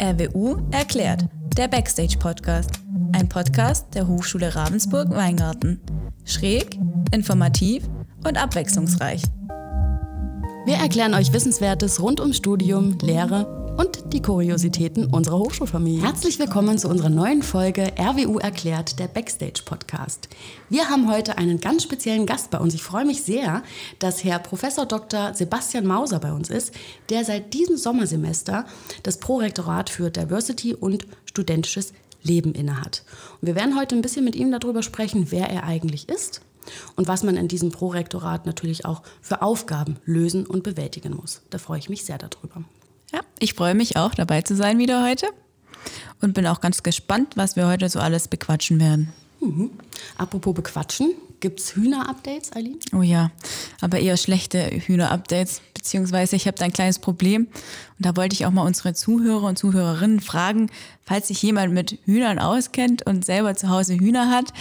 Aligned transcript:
RWU 0.00 0.58
erklärt, 0.72 1.24
der 1.56 1.68
Backstage-Podcast. 1.68 2.70
Ein 3.12 3.30
Podcast 3.30 3.94
der 3.94 4.06
Hochschule 4.06 4.54
Ravensburg-Weingarten. 4.54 5.80
Schräg, 6.24 6.78
informativ 7.12 7.88
und 8.26 8.36
abwechslungsreich. 8.36 9.22
Wir 10.66 10.74
erklären 10.74 11.14
euch 11.14 11.32
Wissenswertes 11.32 12.02
rund 12.02 12.20
ums 12.20 12.36
Studium, 12.36 12.98
Lehre 13.00 13.65
und 13.76 14.12
die 14.12 14.22
Kuriositäten 14.22 15.06
unserer 15.06 15.38
Hochschulfamilie. 15.38 16.02
Herzlich 16.02 16.38
willkommen 16.38 16.78
zu 16.78 16.88
unserer 16.88 17.10
neuen 17.10 17.42
Folge 17.42 17.92
RWU 17.98 18.38
erklärt, 18.38 18.98
der 18.98 19.08
Backstage 19.08 19.62
Podcast. 19.64 20.28
Wir 20.70 20.88
haben 20.88 21.10
heute 21.10 21.36
einen 21.36 21.60
ganz 21.60 21.82
speziellen 21.82 22.24
Gast 22.24 22.50
bei 22.50 22.58
uns. 22.58 22.74
Ich 22.74 22.82
freue 22.82 23.04
mich 23.04 23.22
sehr, 23.22 23.62
dass 23.98 24.24
Herr 24.24 24.38
Professor 24.38 24.86
Dr. 24.86 25.34
Sebastian 25.34 25.86
Mauser 25.86 26.20
bei 26.20 26.32
uns 26.32 26.48
ist, 26.48 26.72
der 27.10 27.24
seit 27.24 27.52
diesem 27.52 27.76
Sommersemester 27.76 28.64
das 29.02 29.18
Prorektorat 29.18 29.90
für 29.90 30.10
Diversity 30.10 30.74
und 30.74 31.06
studentisches 31.26 31.92
Leben 32.22 32.54
innehat. 32.54 33.04
Und 33.40 33.46
wir 33.46 33.56
werden 33.56 33.78
heute 33.78 33.94
ein 33.94 34.02
bisschen 34.02 34.24
mit 34.24 34.36
ihm 34.36 34.50
darüber 34.50 34.82
sprechen, 34.82 35.26
wer 35.30 35.50
er 35.50 35.64
eigentlich 35.64 36.08
ist 36.08 36.40
und 36.96 37.08
was 37.08 37.22
man 37.22 37.36
in 37.36 37.48
diesem 37.48 37.70
Prorektorat 37.70 38.46
natürlich 38.46 38.86
auch 38.86 39.02
für 39.20 39.42
Aufgaben 39.42 39.98
lösen 40.04 40.46
und 40.46 40.62
bewältigen 40.62 41.14
muss. 41.14 41.42
Da 41.50 41.58
freue 41.58 41.78
ich 41.78 41.90
mich 41.90 42.04
sehr 42.04 42.18
darüber. 42.18 42.64
Ja, 43.12 43.20
ich 43.38 43.54
freue 43.54 43.74
mich 43.74 43.96
auch 43.96 44.14
dabei 44.14 44.42
zu 44.42 44.56
sein 44.56 44.78
wieder 44.78 45.04
heute 45.06 45.28
und 46.20 46.34
bin 46.34 46.46
auch 46.46 46.60
ganz 46.60 46.82
gespannt, 46.82 47.36
was 47.36 47.56
wir 47.56 47.66
heute 47.68 47.88
so 47.88 48.00
alles 48.00 48.28
bequatschen 48.28 48.80
werden. 48.80 49.12
Mhm. 49.40 49.70
Apropos 50.16 50.54
bequatschen, 50.54 51.14
gibt 51.40 51.60
es 51.60 51.76
Hühner-Updates, 51.76 52.54
Eileen? 52.54 52.78
Oh 52.94 53.02
ja, 53.02 53.30
aber 53.80 53.98
eher 53.98 54.16
schlechte 54.16 54.70
Hühner-Updates, 54.70 55.60
beziehungsweise 55.86 56.34
ich 56.34 56.48
habe 56.48 56.58
da 56.58 56.64
ein 56.64 56.72
kleines 56.72 56.98
Problem 56.98 57.46
und 57.46 58.04
da 58.04 58.16
wollte 58.16 58.34
ich 58.34 58.44
auch 58.44 58.50
mal 58.50 58.66
unsere 58.66 58.92
Zuhörer 58.92 59.44
und 59.44 59.56
Zuhörerinnen 59.56 60.18
fragen, 60.20 60.68
falls 61.04 61.28
sich 61.28 61.40
jemand 61.42 61.72
mit 61.72 61.98
Hühnern 62.04 62.40
auskennt 62.40 63.06
und 63.06 63.24
selber 63.24 63.54
zu 63.54 63.68
Hause 63.68 63.94
Hühner 63.94 64.28
hat. 64.28 64.52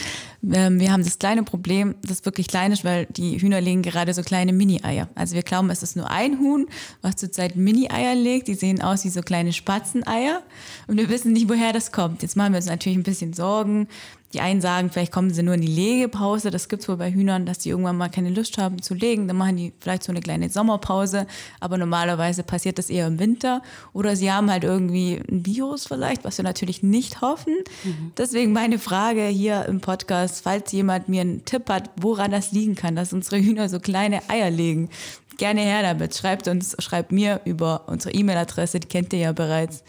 Ähm, 0.53 0.79
wir 0.79 0.91
haben 0.91 1.03
das 1.03 1.17
kleine 1.17 1.41
Problem, 1.41 1.95
das 2.03 2.23
wirklich 2.25 2.47
klein 2.47 2.71
ist, 2.71 2.85
weil 2.85 3.07
die 3.07 3.41
Hühner 3.41 3.59
legen 3.59 3.81
gerade 3.81 4.13
so 4.13 4.21
kleine 4.21 4.53
Mini-Eier. 4.53 5.09
Also 5.15 5.33
wir 5.33 5.41
glauben, 5.41 5.71
es 5.71 5.81
ist 5.81 5.95
nur 5.95 6.11
ein 6.11 6.39
Huhn, 6.39 6.67
was 7.01 7.15
zurzeit 7.15 7.55
Mini-Eier 7.55 8.13
legt. 8.13 8.47
Die 8.47 8.53
sehen 8.53 8.83
aus 8.83 9.03
wie 9.03 9.09
so 9.09 9.21
kleine 9.21 9.51
Spatzeneier 9.51 10.43
und 10.85 10.97
wir 10.97 11.09
wissen 11.09 11.33
nicht, 11.33 11.49
woher 11.49 11.73
das 11.73 11.91
kommt. 11.91 12.21
Jetzt 12.21 12.37
machen 12.37 12.53
wir 12.53 12.57
uns 12.57 12.67
natürlich 12.67 12.99
ein 12.99 13.03
bisschen 13.03 13.33
Sorgen. 13.33 13.87
Die 14.35 14.41
einen 14.41 14.59
sagen, 14.59 14.89
vielleicht 14.89 15.13
kommen 15.13 15.33
sie 15.33 15.43
nur 15.43 15.53
in 15.53 15.61
die 15.61 15.67
Legepause. 15.67 16.51
Das 16.51 16.67
gibt 16.67 16.81
es 16.81 16.89
wohl 16.89 16.97
bei 16.97 17.09
Hühnern, 17.09 17.45
dass 17.45 17.59
die 17.59 17.69
irgendwann 17.69 17.95
mal 17.95 18.09
keine 18.09 18.29
Lust 18.29 18.57
haben 18.57 18.81
zu 18.81 18.93
legen. 18.93 19.29
Dann 19.29 19.37
machen 19.37 19.55
die 19.55 19.71
vielleicht 19.79 20.03
so 20.03 20.11
eine 20.11 20.19
kleine 20.19 20.49
Sommerpause. 20.49 21.14
Aber 21.59 21.77
normalerweise 21.77 22.43
passiert 22.43 22.77
das 22.77 22.89
eher 22.89 23.07
im 23.07 23.19
Winter. 23.19 23.61
Oder 23.93 24.15
sie 24.15 24.31
haben 24.31 24.51
halt 24.51 24.63
irgendwie 24.63 25.21
ein 25.29 25.45
Virus 25.45 25.87
vielleicht, 25.87 26.23
was 26.23 26.37
wir 26.37 26.43
natürlich 26.43 26.83
nicht 26.83 27.21
hoffen. 27.21 27.55
Mhm. 27.83 28.11
Deswegen 28.17 28.51
meine 28.51 28.79
Frage 28.79 29.25
hier 29.27 29.65
im 29.65 29.81
Podcast, 29.81 30.43
falls 30.43 30.71
jemand 30.71 31.09
mir 31.09 31.21
einen 31.21 31.45
Tipp 31.45 31.69
hat, 31.69 31.89
woran 31.95 32.31
das 32.31 32.51
liegen 32.51 32.75
kann, 32.75 32.95
dass 32.95 33.13
unsere 33.13 33.37
Hühner 33.37 33.69
so 33.69 33.79
kleine 33.79 34.29
Eier 34.29 34.49
legen. 34.49 34.89
Gerne 35.37 35.61
her 35.61 35.81
damit. 35.81 36.15
Schreibt 36.15 36.47
uns, 36.47 36.75
schreibt 36.79 37.11
mir 37.11 37.41
über 37.45 37.83
unsere 37.87 38.13
E-Mail-Adresse, 38.13 38.79
die 38.79 38.87
kennt 38.87 39.11
ihr 39.13 39.19
ja 39.19 39.31
bereits. 39.31 39.83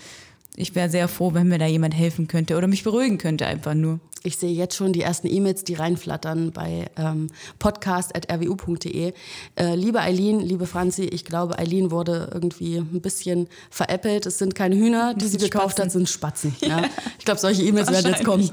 Ich 0.57 0.75
wäre 0.75 0.89
sehr 0.89 1.07
froh, 1.07 1.35
wenn 1.35 1.49
mir 1.49 1.59
da 1.59 1.67
jemand 1.67 1.95
helfen 1.95 2.29
könnte 2.29 2.57
oder 2.57 2.67
mich 2.67 2.83
beruhigen 2.83 3.19
könnte 3.19 3.47
einfach 3.47 3.75
nur. 3.75 4.01
Ich 4.27 4.39
sehe 4.39 4.51
jetzt 4.51 4.75
schon 4.75 4.93
die 4.93 5.03
ersten 5.03 5.29
E-Mails, 5.29 5.63
die 5.63 5.75
reinflattern 5.75 6.51
bei 6.51 6.91
ähm, 6.97 7.29
podcast.rwu.de. 7.61 9.13
Äh, 9.55 9.75
liebe 9.77 10.01
Eileen, 10.01 10.41
liebe 10.41 10.67
Franzi, 10.67 11.05
ich 11.05 11.25
glaube, 11.25 11.61
Eileen 11.61 11.93
wurde 11.93 12.29
irgendwie 12.35 12.79
ein 12.79 13.01
bisschen 13.01 13.47
veräppelt. 13.71 14.27
Es 14.27 14.39
sind 14.39 14.57
keine 14.57 14.75
Hühner, 14.75 15.15
die 15.15 15.29
sie 15.29 15.39
gekauft 15.39 15.77
Spatzen. 15.77 15.85
hat, 15.85 15.93
sind 15.93 16.09
Spatzen. 16.09 16.57
Ja. 16.67 16.83
Ich 17.21 17.25
glaube, 17.25 17.39
solche 17.39 17.63
E-Mails 17.63 17.89
werden 17.93 18.11
jetzt 18.11 18.25
kommen. 18.25 18.51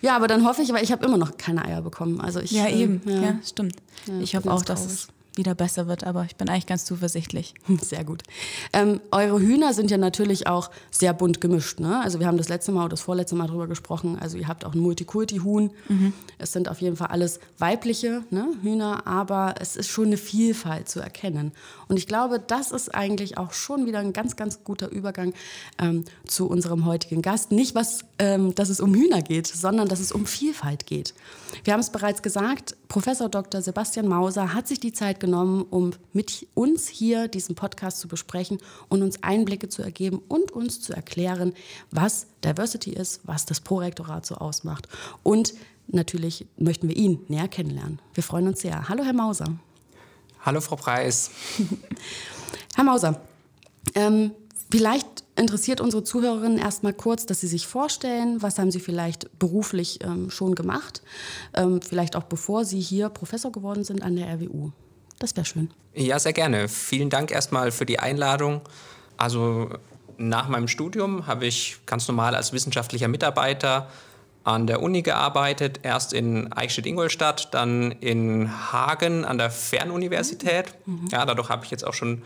ja, 0.00 0.16
aber 0.16 0.28
dann 0.28 0.46
hoffe 0.46 0.62
ich, 0.62 0.72
weil 0.72 0.82
ich 0.82 0.90
habe 0.90 1.04
immer 1.04 1.18
noch 1.18 1.36
keine 1.36 1.62
Eier 1.62 1.82
bekommen. 1.82 2.22
Also 2.22 2.40
ich, 2.40 2.52
ja, 2.52 2.68
eben. 2.68 3.02
Äh, 3.06 3.14
ja. 3.14 3.22
ja. 3.22 3.38
stimmt. 3.44 3.76
Ja, 4.06 4.18
ich 4.20 4.34
hoffe 4.34 4.50
auch, 4.50 4.62
dass 4.64 4.86
es 4.86 5.08
wieder 5.34 5.54
besser 5.54 5.86
wird, 5.86 6.04
aber 6.04 6.24
ich 6.24 6.36
bin 6.36 6.48
eigentlich 6.48 6.66
ganz 6.66 6.84
zuversichtlich. 6.84 7.54
Sehr 7.80 8.04
gut. 8.04 8.22
Ähm, 8.72 9.00
eure 9.10 9.40
Hühner 9.40 9.72
sind 9.72 9.90
ja 9.90 9.98
natürlich 9.98 10.46
auch 10.46 10.70
sehr 10.90 11.12
bunt 11.12 11.40
gemischt. 11.40 11.80
Ne? 11.80 12.00
Also 12.02 12.20
wir 12.20 12.26
haben 12.26 12.36
das 12.36 12.48
letzte 12.48 12.72
Mal 12.72 12.80
oder 12.80 12.90
das 12.90 13.00
vorletzte 13.00 13.34
Mal 13.34 13.46
darüber 13.46 13.66
gesprochen. 13.66 14.18
Also 14.18 14.36
ihr 14.36 14.48
habt 14.48 14.64
auch 14.64 14.74
ein 14.74 14.80
Multikulti-Huhn. 14.80 15.70
Mhm. 15.88 16.12
Es 16.38 16.52
sind 16.52 16.68
auf 16.68 16.80
jeden 16.80 16.96
Fall 16.96 17.08
alles 17.08 17.40
weibliche 17.58 18.24
ne, 18.30 18.46
Hühner, 18.62 19.06
aber 19.06 19.54
es 19.60 19.76
ist 19.76 19.88
schon 19.88 20.06
eine 20.06 20.16
Vielfalt 20.16 20.88
zu 20.88 21.00
erkennen. 21.00 21.52
Und 21.92 21.98
ich 21.98 22.06
glaube, 22.06 22.40
das 22.40 22.72
ist 22.72 22.94
eigentlich 22.94 23.36
auch 23.36 23.52
schon 23.52 23.84
wieder 23.84 23.98
ein 23.98 24.14
ganz, 24.14 24.34
ganz 24.34 24.64
guter 24.64 24.90
Übergang 24.90 25.34
ähm, 25.78 26.06
zu 26.26 26.48
unserem 26.48 26.86
heutigen 26.86 27.20
Gast. 27.20 27.52
Nicht, 27.52 27.74
was, 27.74 28.06
ähm, 28.18 28.54
dass 28.54 28.70
es 28.70 28.80
um 28.80 28.94
Hühner 28.94 29.20
geht, 29.20 29.46
sondern 29.46 29.88
dass 29.88 30.00
es 30.00 30.10
um 30.10 30.24
Vielfalt 30.24 30.86
geht. 30.86 31.12
Wir 31.64 31.74
haben 31.74 31.80
es 31.80 31.90
bereits 31.90 32.22
gesagt, 32.22 32.76
Professor 32.88 33.28
Dr. 33.28 33.60
Sebastian 33.60 34.08
Mauser 34.08 34.54
hat 34.54 34.68
sich 34.68 34.80
die 34.80 34.94
Zeit 34.94 35.20
genommen, 35.20 35.66
um 35.68 35.90
mit 36.14 36.46
uns 36.54 36.88
hier 36.88 37.28
diesen 37.28 37.56
Podcast 37.56 38.00
zu 38.00 38.08
besprechen 38.08 38.56
und 38.88 39.02
uns 39.02 39.22
Einblicke 39.22 39.68
zu 39.68 39.82
ergeben 39.82 40.22
und 40.28 40.50
uns 40.50 40.80
zu 40.80 40.94
erklären, 40.94 41.52
was 41.90 42.26
Diversity 42.42 42.92
ist, 42.94 43.20
was 43.24 43.44
das 43.44 43.60
Prorektorat 43.60 44.24
so 44.24 44.36
ausmacht. 44.36 44.88
Und 45.22 45.52
natürlich 45.88 46.46
möchten 46.56 46.88
wir 46.88 46.96
ihn 46.96 47.20
näher 47.28 47.48
kennenlernen. 47.48 48.00
Wir 48.14 48.22
freuen 48.22 48.48
uns 48.48 48.62
sehr. 48.62 48.88
Hallo, 48.88 49.04
Herr 49.04 49.12
Mauser. 49.12 49.58
Hallo, 50.44 50.60
Frau 50.60 50.74
Preis. 50.74 51.30
Herr 52.74 52.82
Mauser, 52.82 53.20
ähm, 53.94 54.32
vielleicht 54.72 55.06
interessiert 55.36 55.80
unsere 55.80 56.02
Zuhörerinnen 56.02 56.58
erstmal 56.58 56.92
kurz, 56.92 57.26
dass 57.26 57.40
sie 57.40 57.46
sich 57.46 57.68
vorstellen, 57.68 58.42
was 58.42 58.58
haben 58.58 58.72
sie 58.72 58.80
vielleicht 58.80 59.38
beruflich 59.38 60.02
ähm, 60.02 60.30
schon 60.30 60.56
gemacht, 60.56 61.02
ähm, 61.54 61.80
vielleicht 61.80 62.16
auch 62.16 62.24
bevor 62.24 62.64
sie 62.64 62.80
hier 62.80 63.08
Professor 63.08 63.52
geworden 63.52 63.84
sind 63.84 64.02
an 64.02 64.16
der 64.16 64.26
RWU. 64.34 64.70
Das 65.20 65.36
wäre 65.36 65.46
schön. 65.46 65.70
Ja, 65.94 66.18
sehr 66.18 66.32
gerne. 66.32 66.68
Vielen 66.68 67.08
Dank 67.08 67.30
erstmal 67.30 67.70
für 67.70 67.86
die 67.86 68.00
Einladung. 68.00 68.62
Also 69.16 69.70
nach 70.16 70.48
meinem 70.48 70.66
Studium 70.66 71.28
habe 71.28 71.46
ich 71.46 71.78
ganz 71.86 72.08
normal 72.08 72.34
als 72.34 72.52
wissenschaftlicher 72.52 73.06
Mitarbeiter 73.06 73.88
an 74.44 74.66
der 74.66 74.82
Uni 74.82 75.02
gearbeitet, 75.02 75.80
erst 75.82 76.12
in 76.12 76.52
Eichstätt-Ingolstadt, 76.52 77.54
dann 77.54 77.92
in 77.92 78.72
Hagen 78.72 79.24
an 79.24 79.38
der 79.38 79.50
Fernuniversität. 79.50 80.74
Mhm. 80.86 81.08
Ja, 81.10 81.24
dadurch 81.24 81.48
habe 81.48 81.64
ich 81.64 81.70
jetzt 81.70 81.86
auch 81.86 81.94
schon 81.94 82.22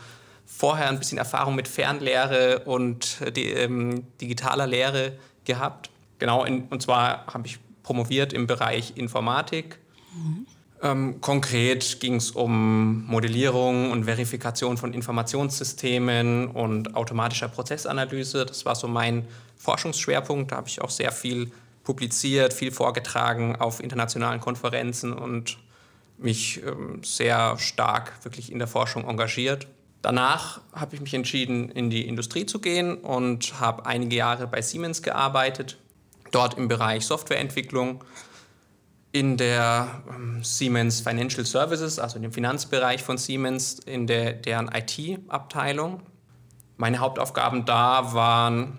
vorher 0.46 0.88
ein 0.88 0.98
bisschen 0.98 1.18
Erfahrung 1.18 1.54
mit 1.54 1.68
Fernlehre 1.68 2.60
und 2.60 3.18
die, 3.36 3.50
ähm, 3.50 4.04
digitaler 4.20 4.66
Lehre 4.66 5.12
gehabt. 5.44 5.90
Genau, 6.18 6.44
in, 6.44 6.62
und 6.68 6.82
zwar 6.82 7.26
habe 7.26 7.46
ich 7.46 7.58
promoviert 7.82 8.32
im 8.32 8.46
Bereich 8.46 8.96
Informatik. 8.96 9.78
Mhm. 10.14 10.46
Ähm, 10.82 11.20
konkret 11.20 12.00
ging 12.00 12.16
es 12.16 12.30
um 12.30 13.06
Modellierung 13.06 13.90
und 13.90 14.04
Verifikation 14.04 14.76
von 14.76 14.92
Informationssystemen 14.92 16.48
und 16.48 16.94
automatischer 16.94 17.48
Prozessanalyse. 17.48 18.44
Das 18.44 18.64
war 18.66 18.74
so 18.74 18.86
mein 18.86 19.26
Forschungsschwerpunkt. 19.56 20.52
Da 20.52 20.56
habe 20.56 20.68
ich 20.68 20.82
auch 20.82 20.90
sehr 20.90 21.12
viel 21.12 21.50
publiziert, 21.86 22.52
viel 22.52 22.72
vorgetragen 22.72 23.56
auf 23.56 23.80
internationalen 23.80 24.40
Konferenzen 24.40 25.12
und 25.12 25.56
mich 26.18 26.60
ähm, 26.66 27.00
sehr 27.04 27.56
stark 27.58 28.24
wirklich 28.24 28.50
in 28.50 28.58
der 28.58 28.66
Forschung 28.66 29.08
engagiert. 29.08 29.68
Danach 30.02 30.60
habe 30.72 30.96
ich 30.96 31.00
mich 31.00 31.14
entschieden, 31.14 31.70
in 31.70 31.88
die 31.88 32.06
Industrie 32.06 32.44
zu 32.44 32.58
gehen 32.60 32.96
und 32.96 33.60
habe 33.60 33.86
einige 33.86 34.16
Jahre 34.16 34.48
bei 34.48 34.62
Siemens 34.62 35.00
gearbeitet, 35.00 35.78
dort 36.32 36.58
im 36.58 36.66
Bereich 36.66 37.06
Softwareentwicklung, 37.06 38.02
in 39.12 39.36
der 39.36 40.02
ähm, 40.10 40.42
Siemens 40.42 41.00
Financial 41.00 41.46
Services, 41.46 42.00
also 42.00 42.16
in 42.16 42.22
dem 42.22 42.32
Finanzbereich 42.32 43.02
von 43.02 43.16
Siemens, 43.16 43.78
in 43.78 44.08
der, 44.08 44.32
deren 44.32 44.70
IT-Abteilung. 44.74 46.02
Meine 46.78 46.98
Hauptaufgaben 46.98 47.64
da 47.64 48.12
waren 48.12 48.78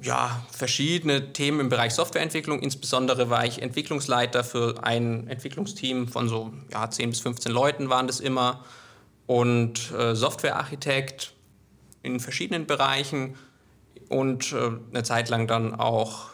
ja, 0.00 0.44
verschiedene 0.50 1.32
Themen 1.32 1.60
im 1.60 1.68
Bereich 1.68 1.94
Softwareentwicklung. 1.94 2.60
Insbesondere 2.60 3.30
war 3.30 3.46
ich 3.46 3.62
Entwicklungsleiter 3.62 4.42
für 4.44 4.82
ein 4.82 5.28
Entwicklungsteam 5.28 6.08
von 6.08 6.28
so 6.28 6.52
ja, 6.72 6.90
10 6.90 7.10
bis 7.10 7.20
15 7.20 7.52
Leuten 7.52 7.90
waren 7.90 8.06
das 8.06 8.20
immer 8.20 8.64
und 9.26 9.92
äh, 9.92 10.14
Softwarearchitekt 10.14 11.34
in 12.02 12.20
verschiedenen 12.20 12.66
Bereichen 12.66 13.36
und 14.08 14.52
äh, 14.52 14.70
eine 14.90 15.02
Zeit 15.02 15.30
lang 15.30 15.46
dann 15.46 15.74
auch, 15.74 16.30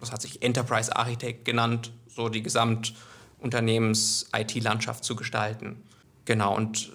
was 0.00 0.12
hat 0.12 0.22
sich 0.22 0.42
Enterprise 0.42 0.94
Architekt 0.94 1.44
genannt, 1.44 1.92
so 2.08 2.28
die 2.28 2.42
Gesamtunternehmens-IT-Landschaft 2.42 5.04
zu 5.04 5.16
gestalten. 5.16 5.82
Genau, 6.26 6.54
und 6.54 6.92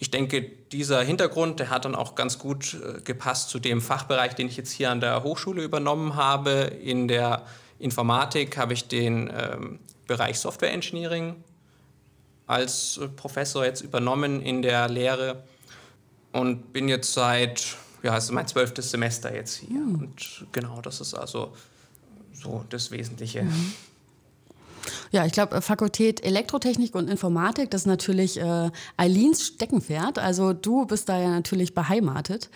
ich 0.00 0.10
denke, 0.10 0.42
dieser 0.72 1.02
Hintergrund, 1.02 1.60
der 1.60 1.68
hat 1.68 1.84
dann 1.84 1.94
auch 1.94 2.14
ganz 2.14 2.38
gut 2.38 2.74
äh, 2.74 3.02
gepasst 3.02 3.50
zu 3.50 3.58
dem 3.58 3.82
Fachbereich, 3.82 4.34
den 4.34 4.48
ich 4.48 4.56
jetzt 4.56 4.72
hier 4.72 4.90
an 4.90 5.00
der 5.00 5.22
Hochschule 5.22 5.62
übernommen 5.62 6.16
habe. 6.16 6.50
In 6.82 7.06
der 7.06 7.46
Informatik 7.78 8.56
habe 8.56 8.72
ich 8.72 8.88
den 8.88 9.30
ähm, 9.32 9.78
Bereich 10.06 10.38
Software 10.38 10.72
Engineering 10.72 11.36
als 12.46 12.98
Professor 13.14 13.64
jetzt 13.64 13.82
übernommen 13.82 14.42
in 14.42 14.62
der 14.62 14.88
Lehre 14.88 15.44
und 16.32 16.72
bin 16.72 16.88
jetzt 16.88 17.12
seit 17.12 17.76
ja, 18.02 18.16
es 18.16 18.24
ist 18.24 18.30
mein 18.32 18.46
zwölftes 18.46 18.90
Semester 18.90 19.34
jetzt 19.34 19.56
hier. 19.56 19.80
Mhm. 19.80 19.94
Und 19.96 20.46
genau, 20.52 20.80
das 20.80 21.00
ist 21.00 21.14
also 21.14 21.54
so 22.32 22.64
das 22.70 22.90
Wesentliche. 22.90 23.42
Mhm. 23.42 23.74
Ja, 25.12 25.26
ich 25.26 25.32
glaube, 25.32 25.60
Fakultät 25.60 26.24
Elektrotechnik 26.24 26.94
und 26.94 27.10
Informatik, 27.10 27.70
das 27.70 27.82
ist 27.82 27.86
natürlich 27.86 28.40
äh, 28.40 28.70
Eileens 28.96 29.44
Steckenpferd. 29.44 30.18
Also 30.18 30.52
du 30.52 30.86
bist 30.86 31.08
da 31.08 31.18
ja 31.18 31.30
natürlich 31.30 31.74
beheimatet. 31.74 32.48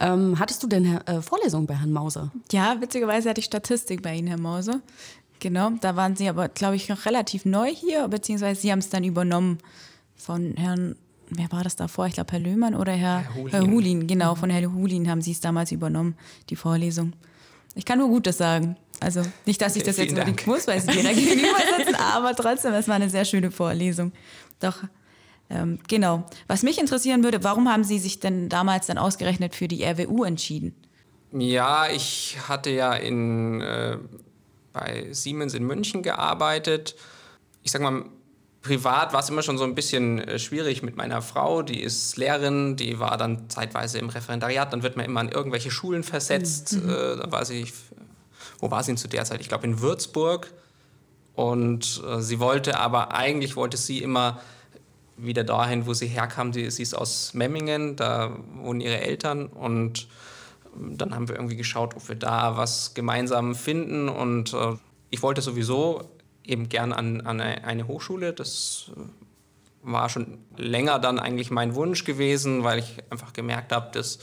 Ähm, 0.00 0.38
hattest 0.38 0.62
du 0.62 0.66
denn 0.66 1.00
äh, 1.06 1.20
Vorlesungen 1.20 1.66
bei 1.66 1.74
Herrn 1.74 1.92
Mauser? 1.92 2.32
Ja, 2.50 2.80
witzigerweise 2.80 3.28
hatte 3.28 3.40
ich 3.40 3.44
Statistik 3.44 4.02
bei 4.02 4.14
Ihnen, 4.14 4.28
Herr 4.28 4.40
Mauser. 4.40 4.80
Genau, 5.40 5.70
da 5.80 5.96
waren 5.96 6.16
Sie 6.16 6.28
aber, 6.28 6.48
glaube 6.48 6.76
ich, 6.76 6.88
noch 6.88 7.04
relativ 7.04 7.44
neu 7.44 7.68
hier, 7.68 8.08
beziehungsweise 8.08 8.60
Sie 8.60 8.72
haben 8.72 8.80
es 8.80 8.88
dann 8.88 9.04
übernommen 9.04 9.58
von 10.16 10.54
Herrn, 10.56 10.96
wer 11.30 11.52
war 11.52 11.62
das 11.62 11.76
davor? 11.76 12.06
Ich 12.06 12.14
glaube, 12.14 12.32
Herr 12.32 12.40
Löhmann 12.40 12.74
oder 12.74 12.92
Herr, 12.92 13.20
Herr 13.20 13.34
Hulin. 13.34 13.50
Herr 13.50 13.66
Hulin. 13.66 14.06
Genau, 14.06 14.34
von 14.34 14.50
Herrn 14.50 14.74
Hulin 14.74 15.08
haben 15.08 15.20
Sie 15.20 15.32
es 15.32 15.40
damals 15.40 15.72
übernommen, 15.72 16.16
die 16.50 16.56
Vorlesung. 16.56 17.12
Ich 17.74 17.84
kann 17.84 17.98
nur 17.98 18.08
Gutes 18.08 18.38
sagen. 18.38 18.76
Also 19.00 19.22
nicht, 19.46 19.60
dass 19.60 19.76
ich 19.76 19.82
das 19.82 19.96
jetzt 19.96 20.10
unbedingt 20.10 20.46
muss, 20.46 20.66
weil 20.66 20.80
Sie 20.80 20.88
direkt 20.88 21.16
gegenüber 21.18 21.58
sitzen, 21.76 21.94
aber 21.94 22.34
trotzdem, 22.34 22.74
es 22.74 22.88
war 22.88 22.96
eine 22.96 23.10
sehr 23.10 23.24
schöne 23.24 23.50
Vorlesung. 23.50 24.12
Doch, 24.60 24.82
ähm, 25.50 25.78
genau. 25.88 26.24
Was 26.46 26.62
mich 26.62 26.78
interessieren 26.78 27.22
würde, 27.22 27.44
warum 27.44 27.68
haben 27.68 27.84
Sie 27.84 27.98
sich 27.98 28.20
denn 28.20 28.48
damals 28.48 28.86
dann 28.86 28.98
ausgerechnet 28.98 29.54
für 29.54 29.68
die 29.68 29.84
RWU 29.84 30.24
entschieden? 30.24 30.74
Ja, 31.32 31.88
ich 31.88 32.38
hatte 32.48 32.70
ja 32.70 32.94
in, 32.94 33.60
äh, 33.60 33.98
bei 34.72 35.08
Siemens 35.12 35.54
in 35.54 35.64
München 35.64 36.02
gearbeitet. 36.02 36.96
Ich 37.62 37.70
sag 37.70 37.82
mal, 37.82 38.04
privat 38.62 39.12
war 39.12 39.20
es 39.20 39.28
immer 39.28 39.42
schon 39.42 39.58
so 39.58 39.64
ein 39.64 39.74
bisschen 39.74 40.18
äh, 40.20 40.38
schwierig 40.38 40.82
mit 40.82 40.96
meiner 40.96 41.22
Frau. 41.22 41.62
Die 41.62 41.82
ist 41.82 42.16
Lehrerin, 42.16 42.76
die 42.76 42.98
war 42.98 43.16
dann 43.16 43.48
zeitweise 43.48 43.98
im 43.98 44.08
Referendariat. 44.08 44.72
Dann 44.72 44.82
wird 44.82 44.96
man 44.96 45.06
immer 45.06 45.20
an 45.20 45.28
irgendwelche 45.28 45.70
Schulen 45.70 46.02
versetzt. 46.02 46.82
Mhm. 46.82 46.90
Äh, 46.90 47.16
da 47.16 47.30
war 47.30 47.44
sie 47.44 47.66
wo 48.58 48.70
war 48.70 48.82
sie 48.82 48.94
zu 48.94 49.08
der 49.08 49.24
Zeit? 49.24 49.40
Ich 49.40 49.48
glaube 49.48 49.66
in 49.66 49.80
Würzburg. 49.80 50.52
Und 51.34 52.02
äh, 52.04 52.20
sie 52.20 52.40
wollte 52.40 52.78
aber, 52.78 53.14
eigentlich 53.14 53.54
wollte 53.54 53.76
sie 53.76 54.02
immer 54.02 54.40
wieder 55.16 55.44
dahin, 55.44 55.86
wo 55.86 55.94
sie 55.94 56.06
herkam. 56.06 56.52
Sie, 56.52 56.68
sie 56.70 56.82
ist 56.82 56.94
aus 56.94 57.34
Memmingen, 57.34 57.96
da 57.96 58.36
wohnen 58.56 58.80
ihre 58.80 59.00
Eltern. 59.00 59.46
Und 59.46 60.08
ähm, 60.76 60.98
dann 60.98 61.14
haben 61.14 61.28
wir 61.28 61.36
irgendwie 61.36 61.56
geschaut, 61.56 61.94
ob 61.94 62.08
wir 62.08 62.16
da 62.16 62.56
was 62.56 62.94
gemeinsam 62.94 63.54
finden. 63.54 64.08
Und 64.08 64.52
äh, 64.52 64.74
ich 65.10 65.22
wollte 65.22 65.40
sowieso 65.40 66.10
eben 66.44 66.68
gern 66.68 66.92
an, 66.92 67.20
an 67.20 67.40
eine 67.40 67.86
Hochschule. 67.86 68.32
Das 68.32 68.90
äh, 68.96 69.00
war 69.82 70.08
schon 70.08 70.38
länger 70.56 70.98
dann 70.98 71.18
eigentlich 71.18 71.50
mein 71.50 71.74
Wunsch 71.74 72.04
gewesen, 72.04 72.64
weil 72.64 72.80
ich 72.80 72.96
einfach 73.10 73.32
gemerkt 73.32 73.72
habe, 73.72 73.90
dass 73.92 74.18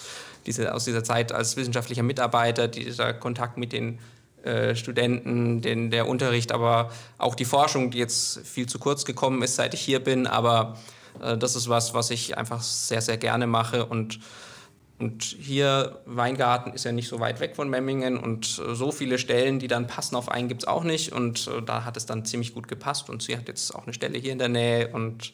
diese, 0.45 0.73
aus 0.73 0.85
dieser 0.85 1.03
Zeit 1.03 1.31
als 1.31 1.55
wissenschaftlicher 1.57 2.03
Mitarbeiter, 2.03 2.67
dieser 2.67 3.13
Kontakt 3.13 3.57
mit 3.57 3.73
den 3.73 3.99
äh, 4.45 4.75
Studenten, 4.75 5.61
den, 5.61 5.89
der 5.89 6.07
Unterricht, 6.07 6.51
aber 6.51 6.91
auch 7.17 7.35
die 7.35 7.45
Forschung, 7.45 7.91
die 7.91 7.97
jetzt 7.97 8.45
viel 8.45 8.67
zu 8.67 8.79
kurz 8.79 9.03
gekommen 9.05 9.41
ist, 9.41 9.55
seit 9.55 9.73
ich 9.73 9.81
hier 9.81 9.99
bin. 9.99 10.27
Aber 10.27 10.77
äh, 11.21 11.37
das 11.37 11.55
ist 11.55 11.69
was, 11.69 11.93
was 11.93 12.11
ich 12.11 12.37
einfach 12.37 12.61
sehr, 12.61 13.01
sehr 13.01 13.17
gerne 13.17 13.47
mache. 13.47 13.85
Und, 13.85 14.19
und 14.99 15.23
hier, 15.23 15.99
Weingarten 16.05 16.73
ist 16.73 16.85
ja 16.85 16.91
nicht 16.91 17.07
so 17.07 17.19
weit 17.19 17.39
weg 17.39 17.55
von 17.55 17.69
Memmingen 17.69 18.17
und 18.17 18.61
äh, 18.65 18.75
so 18.75 18.91
viele 18.91 19.17
Stellen, 19.17 19.59
die 19.59 19.67
dann 19.67 19.87
passen 19.87 20.15
auf 20.15 20.29
einen, 20.29 20.47
gibt 20.47 20.63
es 20.63 20.67
auch 20.67 20.83
nicht. 20.83 21.11
Und 21.11 21.47
äh, 21.47 21.61
da 21.61 21.83
hat 21.83 21.97
es 21.97 22.05
dann 22.05 22.23
ziemlich 22.25 22.53
gut 22.53 22.67
gepasst. 22.67 23.09
Und 23.09 23.23
sie 23.23 23.35
hat 23.35 23.47
jetzt 23.47 23.73
auch 23.73 23.83
eine 23.83 23.93
Stelle 23.93 24.17
hier 24.17 24.31
in 24.31 24.39
der 24.39 24.49
Nähe 24.49 24.89
und 24.89 25.33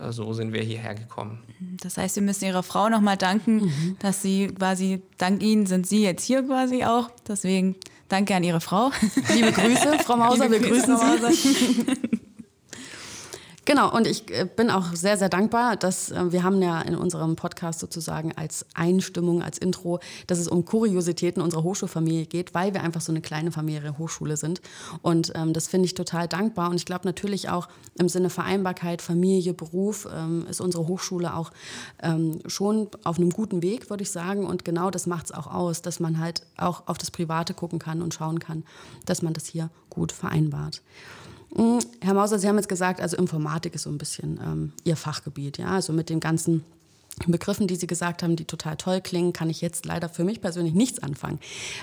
äh, 0.00 0.12
so 0.12 0.32
sind 0.32 0.52
wir 0.52 0.62
hierher 0.62 0.94
gekommen. 0.94 1.42
Das 1.82 1.96
heißt, 1.96 2.16
wir 2.16 2.22
müssen 2.22 2.44
Ihrer 2.44 2.62
Frau 2.62 2.88
nochmal 2.88 3.16
danken, 3.16 3.56
mhm. 3.56 3.96
dass 3.98 4.22
Sie 4.22 4.48
quasi, 4.48 5.02
dank 5.18 5.42
Ihnen 5.42 5.66
sind 5.66 5.86
Sie 5.86 6.02
jetzt 6.02 6.24
hier 6.24 6.42
quasi 6.42 6.84
auch. 6.84 7.10
Deswegen 7.26 7.76
Danke 8.12 8.34
an 8.34 8.44
Ihre 8.44 8.60
Frau. 8.60 8.90
Liebe 9.34 9.52
Grüße, 9.52 10.00
Frau 10.04 10.18
Mauser, 10.18 10.50
Liebe 10.50 10.62
wir 10.62 10.68
grüßen 10.68 10.98
Sie. 10.98 12.18
Genau, 13.64 13.94
und 13.94 14.08
ich 14.08 14.28
äh, 14.30 14.44
bin 14.44 14.70
auch 14.70 14.92
sehr, 14.92 15.16
sehr 15.16 15.28
dankbar, 15.28 15.76
dass 15.76 16.10
äh, 16.10 16.32
wir 16.32 16.42
haben 16.42 16.60
ja 16.60 16.80
in 16.80 16.96
unserem 16.96 17.36
Podcast 17.36 17.78
sozusagen 17.78 18.32
als 18.36 18.66
Einstimmung, 18.74 19.40
als 19.40 19.58
Intro, 19.58 20.00
dass 20.26 20.40
es 20.40 20.48
um 20.48 20.64
Kuriositäten 20.64 21.40
unserer 21.40 21.62
Hochschulfamilie 21.62 22.26
geht, 22.26 22.54
weil 22.54 22.74
wir 22.74 22.82
einfach 22.82 23.00
so 23.00 23.12
eine 23.12 23.20
kleine 23.20 23.52
familiäre 23.52 23.98
Hochschule 23.98 24.36
sind. 24.36 24.60
Und 25.02 25.32
ähm, 25.36 25.52
das 25.52 25.68
finde 25.68 25.86
ich 25.86 25.94
total 25.94 26.26
dankbar. 26.26 26.70
Und 26.70 26.76
ich 26.76 26.86
glaube 26.86 27.06
natürlich 27.06 27.50
auch 27.50 27.68
im 27.98 28.08
Sinne 28.08 28.30
Vereinbarkeit, 28.30 29.00
Familie, 29.00 29.54
Beruf 29.54 30.08
ähm, 30.12 30.44
ist 30.50 30.60
unsere 30.60 30.88
Hochschule 30.88 31.32
auch 31.34 31.52
ähm, 32.02 32.40
schon 32.46 32.88
auf 33.04 33.18
einem 33.18 33.30
guten 33.30 33.62
Weg, 33.62 33.90
würde 33.90 34.02
ich 34.02 34.10
sagen. 34.10 34.44
Und 34.44 34.64
genau 34.64 34.90
das 34.90 35.06
macht 35.06 35.26
es 35.26 35.32
auch 35.32 35.46
aus, 35.46 35.82
dass 35.82 36.00
man 36.00 36.18
halt 36.18 36.42
auch 36.56 36.88
auf 36.88 36.98
das 36.98 37.12
Private 37.12 37.54
gucken 37.54 37.78
kann 37.78 38.02
und 38.02 38.12
schauen 38.12 38.40
kann, 38.40 38.64
dass 39.06 39.22
man 39.22 39.34
das 39.34 39.46
hier 39.46 39.70
gut 39.88 40.10
vereinbart. 40.10 40.82
Hm, 41.54 41.80
Herr 42.00 42.14
Mauser, 42.14 42.38
Sie 42.38 42.48
haben 42.48 42.56
jetzt 42.56 42.68
gesagt, 42.68 43.00
also 43.00 43.16
Informatik 43.16 43.74
ist 43.74 43.82
so 43.82 43.90
ein 43.90 43.98
bisschen 43.98 44.40
ähm, 44.42 44.72
Ihr 44.84 44.96
Fachgebiet. 44.96 45.58
Ja? 45.58 45.68
Also 45.68 45.92
mit 45.92 46.08
den 46.08 46.20
ganzen 46.20 46.64
Begriffen, 47.26 47.66
die 47.66 47.76
Sie 47.76 47.86
gesagt 47.86 48.22
haben, 48.22 48.36
die 48.36 48.46
total 48.46 48.76
toll 48.76 49.00
klingen, 49.00 49.32
kann 49.32 49.50
ich 49.50 49.60
jetzt 49.60 49.84
leider 49.84 50.08
für 50.08 50.24
mich 50.24 50.40
persönlich 50.40 50.74
nichts 50.74 51.02
anfangen. 51.02 51.38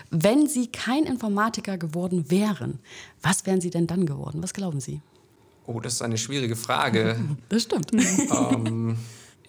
Wenn 0.10 0.48
Sie 0.48 0.68
kein 0.68 1.04
Informatiker 1.04 1.77
geworden 1.77 2.31
wären, 2.31 2.80
was 3.21 3.45
wären 3.45 3.62
Sie 3.62 3.69
denn 3.69 3.86
dann 3.86 4.06
geworden? 4.06 4.42
Was 4.42 4.54
glauben 4.54 4.80
Sie? 4.80 5.01
Oh, 5.68 5.80
das 5.80 5.94
ist 5.94 6.01
eine 6.01 6.18
schwierige 6.18 6.56
Frage. 6.56 7.18
Das 7.50 7.63
stimmt. 7.63 7.92
ähm, 7.94 8.98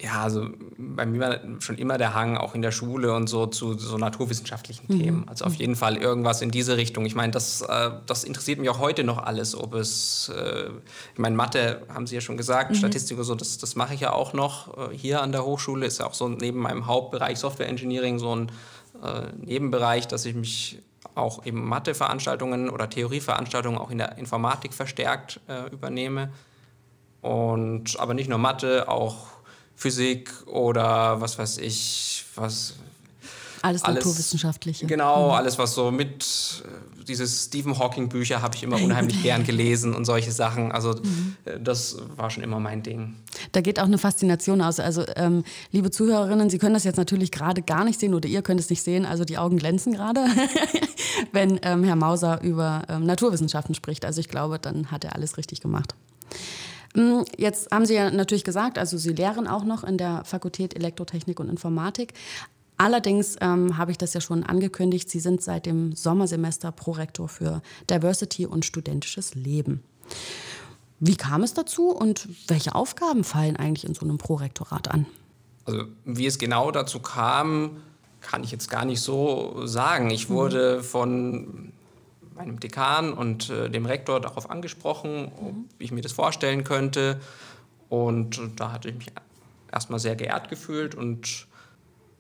ja, 0.02 0.22
also 0.22 0.48
bei 0.78 1.04
mir 1.04 1.20
war 1.20 1.38
schon 1.60 1.76
immer 1.76 1.98
der 1.98 2.14
Hang, 2.14 2.36
auch 2.36 2.54
in 2.54 2.62
der 2.62 2.70
Schule 2.70 3.14
und 3.14 3.28
so, 3.28 3.46
zu 3.46 3.74
so 3.74 3.98
naturwissenschaftlichen 3.98 4.86
mhm. 4.88 4.98
Themen. 4.98 5.28
Also 5.28 5.44
auf 5.44 5.54
jeden 5.54 5.76
Fall 5.76 5.96
irgendwas 5.96 6.40
in 6.40 6.50
diese 6.50 6.76
Richtung. 6.76 7.04
Ich 7.04 7.14
meine, 7.14 7.32
das, 7.32 7.60
äh, 7.60 7.90
das 8.06 8.24
interessiert 8.24 8.58
mich 8.58 8.70
auch 8.70 8.78
heute 8.78 9.04
noch 9.04 9.18
alles, 9.18 9.54
ob 9.54 9.74
es, 9.74 10.30
äh, 10.34 10.70
ich 11.12 11.18
meine, 11.18 11.36
Mathe 11.36 11.82
haben 11.92 12.06
Sie 12.06 12.14
ja 12.14 12.20
schon 12.20 12.36
gesagt, 12.36 12.70
mhm. 12.70 12.76
Statistik 12.76 13.18
und 13.18 13.24
so, 13.24 13.34
das, 13.34 13.58
das 13.58 13.76
mache 13.76 13.94
ich 13.94 14.00
ja 14.00 14.12
auch 14.12 14.32
noch. 14.32 14.90
Äh, 14.90 14.96
hier 14.96 15.22
an 15.22 15.32
der 15.32 15.44
Hochschule 15.44 15.84
ist 15.84 15.98
ja 15.98 16.06
auch 16.06 16.14
so 16.14 16.28
neben 16.28 16.60
meinem 16.60 16.86
Hauptbereich 16.86 17.38
Software 17.38 17.68
Engineering 17.68 18.18
so 18.18 18.34
ein 18.34 18.52
äh, 19.02 19.26
Nebenbereich, 19.38 20.08
dass 20.08 20.24
ich 20.24 20.34
mich 20.34 20.78
auch 21.14 21.44
eben 21.44 21.68
Mathe-Veranstaltungen 21.68 22.70
oder 22.70 22.88
Theorieveranstaltungen 22.88 23.78
auch 23.78 23.90
in 23.90 23.98
der 23.98 24.16
Informatik 24.16 24.72
verstärkt 24.72 25.40
äh, 25.48 25.68
übernehme. 25.70 26.30
Und 27.20 28.00
aber 28.00 28.14
nicht 28.14 28.30
nur 28.30 28.38
Mathe, 28.38 28.88
auch 28.88 29.39
Physik 29.80 30.30
oder 30.46 31.22
was 31.22 31.38
weiß 31.38 31.56
ich, 31.56 32.26
was. 32.34 32.74
Alles, 33.62 33.82
alles 33.82 34.04
Naturwissenschaftliche. 34.04 34.86
Genau, 34.86 35.28
mhm. 35.28 35.34
alles, 35.34 35.58
was 35.58 35.74
so 35.74 35.90
mit, 35.90 36.62
äh, 36.64 37.04
diese 37.08 37.26
Stephen 37.26 37.78
Hawking-Bücher 37.78 38.42
habe 38.42 38.56
ich 38.56 38.62
immer 38.62 38.76
unheimlich 38.82 39.22
gern 39.22 39.42
gelesen 39.42 39.94
und 39.94 40.04
solche 40.04 40.32
Sachen. 40.32 40.70
Also 40.70 40.96
mhm. 40.96 41.36
Äh, 41.46 41.58
das 41.60 41.96
war 42.16 42.28
schon 42.28 42.42
immer 42.42 42.60
mein 42.60 42.82
Ding. 42.82 43.16
Da 43.52 43.62
geht 43.62 43.80
auch 43.80 43.84
eine 43.84 43.96
Faszination 43.96 44.60
aus. 44.60 44.80
Also 44.80 45.04
ähm, 45.16 45.44
liebe 45.72 45.90
Zuhörerinnen, 45.90 46.50
Sie 46.50 46.58
können 46.58 46.74
das 46.74 46.84
jetzt 46.84 46.98
natürlich 46.98 47.30
gerade 47.30 47.62
gar 47.62 47.84
nicht 47.84 47.98
sehen 47.98 48.12
oder 48.12 48.28
ihr 48.28 48.42
könnt 48.42 48.60
es 48.60 48.68
nicht 48.68 48.82
sehen. 48.82 49.06
Also 49.06 49.24
die 49.24 49.38
Augen 49.38 49.56
glänzen 49.56 49.94
gerade, 49.94 50.26
wenn 51.32 51.58
ähm, 51.62 51.84
Herr 51.84 51.96
Mauser 51.96 52.42
über 52.42 52.82
ähm, 52.90 53.06
Naturwissenschaften 53.06 53.74
spricht. 53.74 54.04
Also 54.04 54.20
ich 54.20 54.28
glaube, 54.28 54.58
dann 54.58 54.90
hat 54.90 55.04
er 55.04 55.14
alles 55.14 55.38
richtig 55.38 55.62
gemacht. 55.62 55.94
Mm, 56.94 57.22
jetzt 57.36 57.70
haben 57.70 57.86
Sie 57.86 57.94
ja 57.94 58.10
natürlich 58.10 58.44
gesagt, 58.44 58.78
also 58.78 58.98
Sie 58.98 59.12
lehren 59.12 59.46
auch 59.46 59.64
noch 59.64 59.84
in 59.84 59.98
der 59.98 60.24
Fakultät 60.24 60.74
Elektrotechnik 60.74 61.40
und 61.40 61.48
Informatik. 61.48 62.14
Allerdings 62.76 63.36
ähm, 63.40 63.76
habe 63.76 63.90
ich 63.90 63.98
das 63.98 64.14
ja 64.14 64.20
schon 64.22 64.42
angekündigt, 64.42 65.10
Sie 65.10 65.20
sind 65.20 65.42
seit 65.42 65.66
dem 65.66 65.94
Sommersemester 65.94 66.72
Prorektor 66.72 67.28
für 67.28 67.62
Diversity 67.90 68.46
und 68.46 68.64
studentisches 68.64 69.34
Leben. 69.34 69.82
Wie 70.98 71.16
kam 71.16 71.42
es 71.42 71.54
dazu 71.54 71.90
und 71.90 72.28
welche 72.48 72.74
Aufgaben 72.74 73.24
fallen 73.24 73.56
eigentlich 73.56 73.84
in 73.84 73.94
so 73.94 74.02
einem 74.02 74.18
Prorektorat 74.18 74.90
an? 74.90 75.06
Also 75.66 75.84
wie 76.04 76.26
es 76.26 76.38
genau 76.38 76.70
dazu 76.70 77.00
kam, 77.00 77.82
kann 78.20 78.44
ich 78.44 78.50
jetzt 78.50 78.70
gar 78.70 78.84
nicht 78.84 79.00
so 79.00 79.66
sagen. 79.66 80.10
Ich 80.10 80.28
wurde 80.28 80.78
mhm. 80.78 80.82
von 80.82 81.72
meinem 82.40 82.60
Dekan 82.60 83.12
und 83.12 83.50
äh, 83.50 83.68
dem 83.68 83.86
Rektor 83.86 84.20
darauf 84.20 84.50
angesprochen, 84.50 85.30
ob 85.36 85.52
mhm. 85.52 85.64
ich 85.78 85.92
mir 85.92 86.00
das 86.00 86.12
vorstellen 86.12 86.64
könnte. 86.64 87.20
Und 87.88 88.40
da 88.56 88.72
hatte 88.72 88.88
ich 88.88 88.96
mich 88.96 89.08
erstmal 89.70 89.98
sehr 89.98 90.16
geehrt 90.16 90.48
gefühlt 90.48 90.94
und 90.94 91.46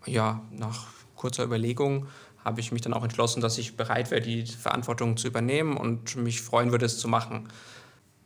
ja, 0.06 0.40
nach 0.50 0.86
kurzer 1.16 1.44
Überlegung 1.44 2.06
habe 2.44 2.60
ich 2.60 2.72
mich 2.72 2.80
dann 2.80 2.94
auch 2.94 3.02
entschlossen, 3.02 3.40
dass 3.40 3.58
ich 3.58 3.76
bereit 3.76 4.10
wäre, 4.10 4.22
die 4.22 4.46
Verantwortung 4.46 5.16
zu 5.16 5.28
übernehmen 5.28 5.76
und 5.76 6.16
mich 6.16 6.40
freuen 6.40 6.70
würde, 6.70 6.86
es 6.86 6.98
zu 6.98 7.06
machen. 7.06 7.48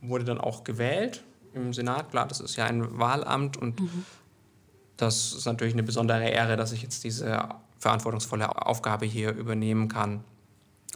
Wurde 0.00 0.24
dann 0.24 0.38
auch 0.38 0.64
gewählt 0.64 1.24
im 1.52 1.72
Senat. 1.72 2.10
Klar, 2.10 2.26
das 2.28 2.40
ist 2.40 2.56
ja 2.56 2.64
ein 2.66 2.98
Wahlamt 2.98 3.56
und 3.56 3.80
mhm. 3.80 4.04
das 4.96 5.32
ist 5.32 5.46
natürlich 5.46 5.74
eine 5.74 5.82
besondere 5.82 6.28
Ehre, 6.28 6.56
dass 6.56 6.72
ich 6.72 6.82
jetzt 6.82 7.02
diese 7.04 7.48
verantwortungsvolle 7.78 8.66
Aufgabe 8.66 9.04
hier 9.04 9.32
übernehmen 9.32 9.88
kann. 9.88 10.22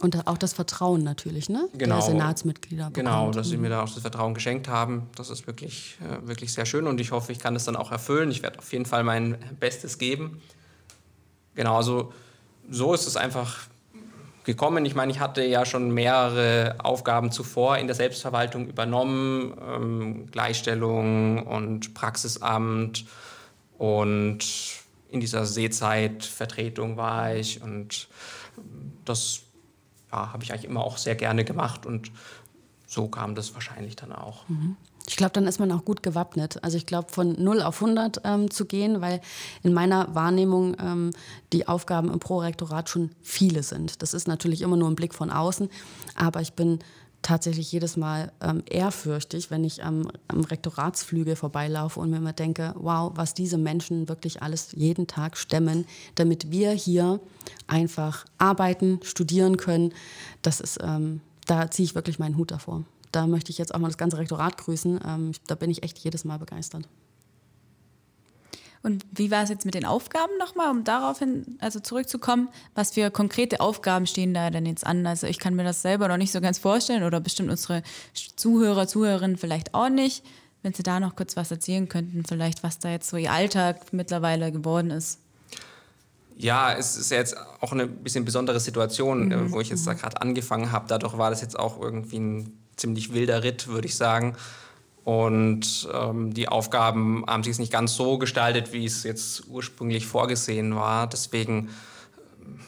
Und 0.01 0.27
auch 0.27 0.37
das 0.37 0.53
Vertrauen 0.53 1.03
natürlich, 1.03 1.49
ne? 1.49 1.67
Genau. 1.73 1.95
Der 1.95 2.05
Senatsmitglieder. 2.05 2.85
Bekommt. 2.85 2.95
Genau, 2.95 3.31
dass 3.31 3.49
sie 3.49 3.57
mir 3.57 3.69
da 3.69 3.83
auch 3.83 3.93
das 3.93 4.01
Vertrauen 4.01 4.33
geschenkt 4.33 4.67
haben. 4.67 5.07
Das 5.15 5.29
ist 5.29 5.45
wirklich, 5.45 5.97
äh, 6.01 6.27
wirklich 6.27 6.53
sehr 6.53 6.65
schön 6.65 6.87
und 6.87 7.01
ich 7.01 7.11
hoffe, 7.11 7.31
ich 7.31 7.39
kann 7.39 7.55
es 7.55 7.65
dann 7.65 7.75
auch 7.75 7.91
erfüllen. 7.91 8.31
Ich 8.31 8.41
werde 8.41 8.59
auf 8.59 8.71
jeden 8.71 8.85
Fall 8.85 9.03
mein 9.03 9.37
Bestes 9.59 9.97
geben. 9.97 10.41
Genau, 11.55 11.75
also 11.75 12.13
so 12.69 12.93
ist 12.93 13.07
es 13.07 13.17
einfach 13.17 13.67
gekommen. 14.45 14.85
Ich 14.85 14.95
meine, 14.95 15.11
ich 15.11 15.19
hatte 15.19 15.43
ja 15.43 15.65
schon 15.65 15.91
mehrere 15.91 16.75
Aufgaben 16.79 17.31
zuvor 17.31 17.77
in 17.77 17.87
der 17.87 17.95
Selbstverwaltung 17.95 18.67
übernommen, 18.67 19.53
ähm, 19.61 20.31
Gleichstellung 20.31 21.45
und 21.45 21.93
Praxisamt 21.93 23.05
und 23.77 24.39
in 25.11 25.19
dieser 25.19 25.45
Seezeitvertretung 25.45 26.97
war 26.97 27.35
ich 27.35 27.61
und 27.61 28.07
das 29.05 29.41
ja, 30.11 30.33
habe 30.33 30.43
ich 30.43 30.51
eigentlich 30.51 30.65
immer 30.65 30.83
auch 30.83 30.97
sehr 30.97 31.15
gerne 31.15 31.43
gemacht 31.43 31.85
und 31.85 32.11
so 32.87 33.07
kam 33.07 33.35
das 33.35 33.53
wahrscheinlich 33.53 33.95
dann 33.95 34.11
auch. 34.11 34.47
Mhm. 34.49 34.75
Ich 35.07 35.15
glaube, 35.15 35.31
dann 35.31 35.47
ist 35.47 35.59
man 35.59 35.71
auch 35.71 35.85
gut 35.85 36.03
gewappnet. 36.03 36.63
Also 36.63 36.77
ich 36.77 36.85
glaube, 36.85 37.11
von 37.11 37.41
0 37.41 37.63
auf 37.63 37.81
100 37.81 38.21
ähm, 38.25 38.51
zu 38.51 38.65
gehen, 38.65 39.01
weil 39.01 39.21
in 39.63 39.73
meiner 39.73 40.13
Wahrnehmung 40.13 40.75
ähm, 40.79 41.11
die 41.51 41.67
Aufgaben 41.67 42.11
im 42.11 42.19
Prorektorat 42.19 42.89
schon 42.89 43.09
viele 43.23 43.63
sind. 43.63 44.03
Das 44.03 44.13
ist 44.13 44.27
natürlich 44.27 44.61
immer 44.61 44.77
nur 44.77 44.87
ein 44.87 44.95
Blick 44.95 45.15
von 45.15 45.31
außen, 45.31 45.69
aber 46.15 46.41
ich 46.41 46.53
bin 46.53 46.79
tatsächlich 47.21 47.71
jedes 47.71 47.97
Mal 47.97 48.31
ähm, 48.41 48.63
ehrfürchtig, 48.69 49.51
wenn 49.51 49.63
ich 49.63 49.83
am, 49.83 50.09
am 50.27 50.41
Rektoratsflügel 50.41 51.35
vorbeilaufe 51.35 51.99
und 51.99 52.09
mir 52.09 52.17
immer 52.17 52.33
denke, 52.33 52.73
wow, 52.77 53.11
was 53.15 53.33
diese 53.33 53.57
Menschen 53.57 54.09
wirklich 54.09 54.41
alles 54.41 54.69
jeden 54.73 55.07
Tag 55.07 55.37
stemmen, 55.37 55.85
damit 56.15 56.51
wir 56.51 56.71
hier 56.71 57.19
einfach 57.67 58.25
arbeiten, 58.37 58.99
studieren 59.03 59.57
können. 59.57 59.93
Das 60.41 60.59
ist, 60.59 60.79
ähm, 60.81 61.21
da 61.45 61.69
ziehe 61.69 61.85
ich 61.85 61.95
wirklich 61.95 62.19
meinen 62.19 62.37
Hut 62.37 62.51
davor 62.51 62.83
da 63.11 63.27
möchte 63.27 63.51
ich 63.51 63.57
jetzt 63.57 63.73
auch 63.73 63.79
mal 63.79 63.87
das 63.87 63.97
ganze 63.97 64.17
Rektorat 64.17 64.57
grüßen. 64.57 64.99
Ähm, 65.05 65.31
da 65.47 65.55
bin 65.55 65.69
ich 65.69 65.83
echt 65.83 65.97
jedes 65.99 66.25
Mal 66.25 66.37
begeistert. 66.37 66.87
Und 68.81 69.05
wie 69.11 69.29
war 69.29 69.43
es 69.43 69.49
jetzt 69.49 69.65
mit 69.65 69.73
den 69.73 69.85
Aufgaben 69.85 70.31
nochmal, 70.39 70.71
um 70.71 70.85
daraufhin 70.85 71.57
also 71.59 71.79
zurückzukommen? 71.79 72.47
Was 72.75 72.91
für 72.91 73.11
konkrete 73.11 73.59
Aufgaben 73.59 74.07
stehen 74.07 74.33
da 74.33 74.49
denn 74.49 74.65
jetzt 74.65 74.85
an? 74.85 75.05
Also 75.05 75.27
ich 75.27 75.37
kann 75.37 75.55
mir 75.55 75.65
das 75.65 75.81
selber 75.81 76.07
noch 76.07 76.17
nicht 76.17 76.31
so 76.31 76.39
ganz 76.39 76.59
vorstellen 76.59 77.03
oder 77.03 77.19
bestimmt 77.19 77.49
unsere 77.49 77.83
Zuhörer, 78.35 78.87
Zuhörerinnen 78.87 79.37
vielleicht 79.37 79.73
auch 79.73 79.89
nicht. 79.89 80.23
Wenn 80.61 80.73
Sie 80.73 80.83
da 80.83 80.99
noch 80.99 81.15
kurz 81.15 81.35
was 81.35 81.51
erzählen 81.51 81.87
könnten, 81.87 82.23
vielleicht 82.25 82.63
was 82.63 82.79
da 82.79 82.89
jetzt 82.89 83.09
so 83.09 83.17
Ihr 83.17 83.31
Alltag 83.31 83.91
mittlerweile 83.91 84.51
geworden 84.51 84.91
ist. 84.91 85.19
Ja, 86.37 86.73
es 86.73 86.95
ist 86.95 87.11
ja 87.11 87.17
jetzt 87.17 87.35
auch 87.59 87.73
eine 87.73 87.85
bisschen 87.85 88.23
besondere 88.23 88.61
Situation, 88.61 89.27
mhm. 89.27 89.51
wo 89.51 89.59
ich 89.59 89.69
jetzt 89.69 89.85
da 89.85 89.93
gerade 89.93 90.21
angefangen 90.21 90.71
habe. 90.71 90.85
Dadurch 90.87 91.17
war 91.17 91.29
das 91.29 91.41
jetzt 91.41 91.59
auch 91.59 91.81
irgendwie 91.81 92.19
ein 92.19 92.57
ziemlich 92.77 93.13
wilder 93.13 93.43
Ritt, 93.43 93.67
würde 93.67 93.87
ich 93.87 93.97
sagen. 93.97 94.37
Und 95.09 95.89
ähm, 95.91 96.35
die 96.35 96.49
Aufgaben 96.49 97.23
haben 97.27 97.43
sich 97.43 97.57
nicht 97.57 97.71
ganz 97.71 97.95
so 97.95 98.19
gestaltet, 98.19 98.73
wie 98.73 98.85
es 98.85 99.01
jetzt 99.01 99.47
ursprünglich 99.47 100.05
vorgesehen 100.05 100.75
war. 100.75 101.07
Deswegen 101.07 101.69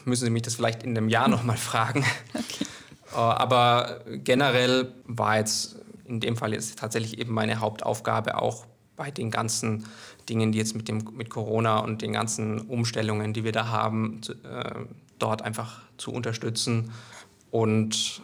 müssen 0.04 0.24
Sie 0.24 0.30
mich 0.30 0.42
das 0.42 0.56
vielleicht 0.56 0.82
in 0.82 0.90
einem 0.98 1.08
Jahr 1.08 1.28
nochmal 1.28 1.56
fragen. 1.56 2.04
Okay. 2.34 2.64
Äh, 3.12 3.16
aber 3.16 4.00
generell 4.24 4.92
war 5.04 5.36
jetzt 5.36 5.76
in 6.04 6.18
dem 6.18 6.36
Fall 6.36 6.52
jetzt 6.52 6.76
tatsächlich 6.80 7.20
eben 7.20 7.32
meine 7.32 7.60
Hauptaufgabe 7.60 8.42
auch 8.42 8.66
bei 8.96 9.12
den 9.12 9.30
ganzen 9.30 9.86
Dingen, 10.28 10.50
die 10.50 10.58
jetzt 10.58 10.74
mit, 10.74 10.88
dem, 10.88 11.04
mit 11.12 11.30
Corona 11.30 11.78
und 11.78 12.02
den 12.02 12.12
ganzen 12.12 12.62
Umstellungen, 12.62 13.34
die 13.34 13.44
wir 13.44 13.52
da 13.52 13.68
haben, 13.68 14.20
äh, 14.42 14.74
dort 15.20 15.42
einfach 15.42 15.82
zu 15.96 16.10
unterstützen. 16.10 16.90
Und 17.52 18.20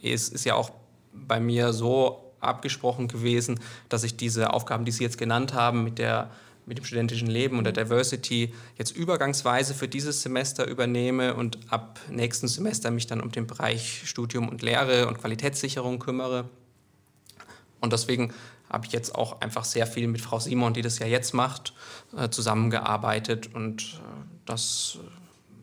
es 0.00 0.28
ist 0.28 0.44
ja 0.44 0.54
auch 0.54 0.70
bei 1.12 1.40
mir 1.40 1.72
so 1.72 2.25
abgesprochen 2.46 3.08
gewesen, 3.08 3.60
dass 3.88 4.04
ich 4.04 4.16
diese 4.16 4.52
Aufgaben, 4.52 4.84
die 4.84 4.92
Sie 4.92 5.04
jetzt 5.04 5.18
genannt 5.18 5.54
haben, 5.54 5.84
mit, 5.84 5.98
der, 5.98 6.30
mit 6.66 6.78
dem 6.78 6.84
studentischen 6.84 7.28
Leben 7.28 7.58
und 7.58 7.64
der 7.64 7.72
Diversity 7.72 8.54
jetzt 8.78 8.96
übergangsweise 8.96 9.74
für 9.74 9.88
dieses 9.88 10.22
Semester 10.22 10.66
übernehme 10.66 11.34
und 11.34 11.58
ab 11.70 12.00
nächsten 12.10 12.48
Semester 12.48 12.90
mich 12.90 13.06
dann 13.06 13.20
um 13.20 13.30
den 13.30 13.46
Bereich 13.46 14.02
Studium 14.06 14.48
und 14.48 14.62
Lehre 14.62 15.08
und 15.08 15.18
Qualitätssicherung 15.18 15.98
kümmere. 15.98 16.48
Und 17.80 17.92
deswegen 17.92 18.32
habe 18.70 18.86
ich 18.86 18.92
jetzt 18.92 19.14
auch 19.14 19.40
einfach 19.40 19.64
sehr 19.64 19.86
viel 19.86 20.08
mit 20.08 20.20
Frau 20.20 20.40
Simon, 20.40 20.74
die 20.74 20.82
das 20.82 20.98
ja 20.98 21.06
jetzt 21.06 21.34
macht, 21.34 21.72
äh, 22.16 22.28
zusammengearbeitet. 22.30 23.54
Und 23.54 23.82
äh, 23.82 24.26
das 24.44 24.98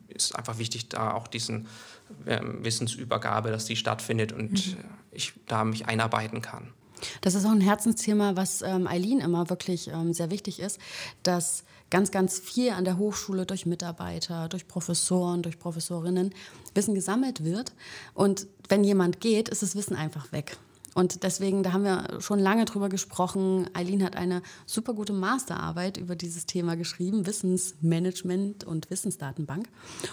ist 0.07 0.35
einfach 0.35 0.57
wichtig, 0.57 0.89
da 0.89 1.13
auch 1.13 1.27
diesen 1.27 1.67
Wissensübergabe, 2.25 3.51
dass 3.51 3.65
die 3.65 3.75
stattfindet 3.75 4.31
und 4.31 4.51
mhm. 4.51 4.83
ich 5.11 5.33
da 5.47 5.63
mich 5.63 5.87
einarbeiten 5.87 6.41
kann. 6.41 6.69
Das 7.21 7.35
ist 7.35 7.45
auch 7.45 7.51
ein 7.51 7.61
Herzensthema, 7.61 8.35
was 8.35 8.61
ähm, 8.61 8.87
Eileen 8.87 9.19
immer 9.19 9.49
wirklich 9.49 9.89
ähm, 9.89 10.13
sehr 10.13 10.31
wichtig 10.31 10.59
ist, 10.59 10.79
dass 11.23 11.63
ganz, 11.89 12.11
ganz 12.11 12.39
viel 12.39 12.71
an 12.71 12.85
der 12.85 12.97
Hochschule 12.97 13.45
durch 13.45 13.65
Mitarbeiter, 13.65 14.49
durch 14.49 14.67
Professoren, 14.67 15.43
durch 15.43 15.59
Professorinnen 15.59 16.33
Wissen 16.73 16.95
gesammelt 16.95 17.43
wird. 17.43 17.73
Und 18.13 18.47
wenn 18.69 18.83
jemand 18.83 19.19
geht, 19.19 19.49
ist 19.49 19.61
das 19.61 19.75
Wissen 19.75 19.95
einfach 19.95 20.31
weg. 20.31 20.57
Und 20.95 21.23
deswegen, 21.23 21.63
da 21.63 21.73
haben 21.73 21.83
wir 21.83 22.21
schon 22.21 22.39
lange 22.39 22.65
drüber 22.65 22.89
gesprochen. 22.89 23.67
Eileen 23.73 24.03
hat 24.03 24.15
eine 24.15 24.41
super 24.65 24.93
gute 24.93 25.13
Masterarbeit 25.13 25.97
über 25.97 26.15
dieses 26.15 26.45
Thema 26.45 26.75
geschrieben, 26.75 27.25
Wissensmanagement 27.25 28.63
und 28.63 28.89
Wissensdatenbank. 28.89 29.67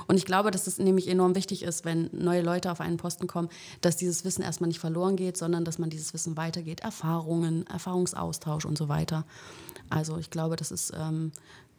Und 0.06 0.16
ich 0.16 0.24
glaube, 0.24 0.50
dass 0.50 0.64
das 0.64 0.78
nämlich 0.78 1.08
enorm 1.08 1.34
wichtig 1.34 1.62
ist, 1.62 1.84
wenn 1.84 2.08
neue 2.12 2.42
Leute 2.42 2.72
auf 2.72 2.80
einen 2.80 2.96
Posten 2.96 3.26
kommen, 3.26 3.48
dass 3.80 3.96
dieses 3.96 4.24
Wissen 4.24 4.42
erstmal 4.42 4.68
nicht 4.68 4.80
verloren 4.80 5.16
geht, 5.16 5.36
sondern 5.36 5.64
dass 5.64 5.78
man 5.78 5.90
dieses 5.90 6.14
Wissen 6.14 6.36
weitergeht. 6.36 6.80
Erfahrungen, 6.80 7.66
Erfahrungsaustausch 7.66 8.64
und 8.64 8.78
so 8.78 8.88
weiter. 8.88 9.26
Also 9.90 10.16
ich 10.18 10.30
glaube, 10.30 10.56
das 10.56 10.70
ist 10.70 10.92
ähm, 10.96 11.32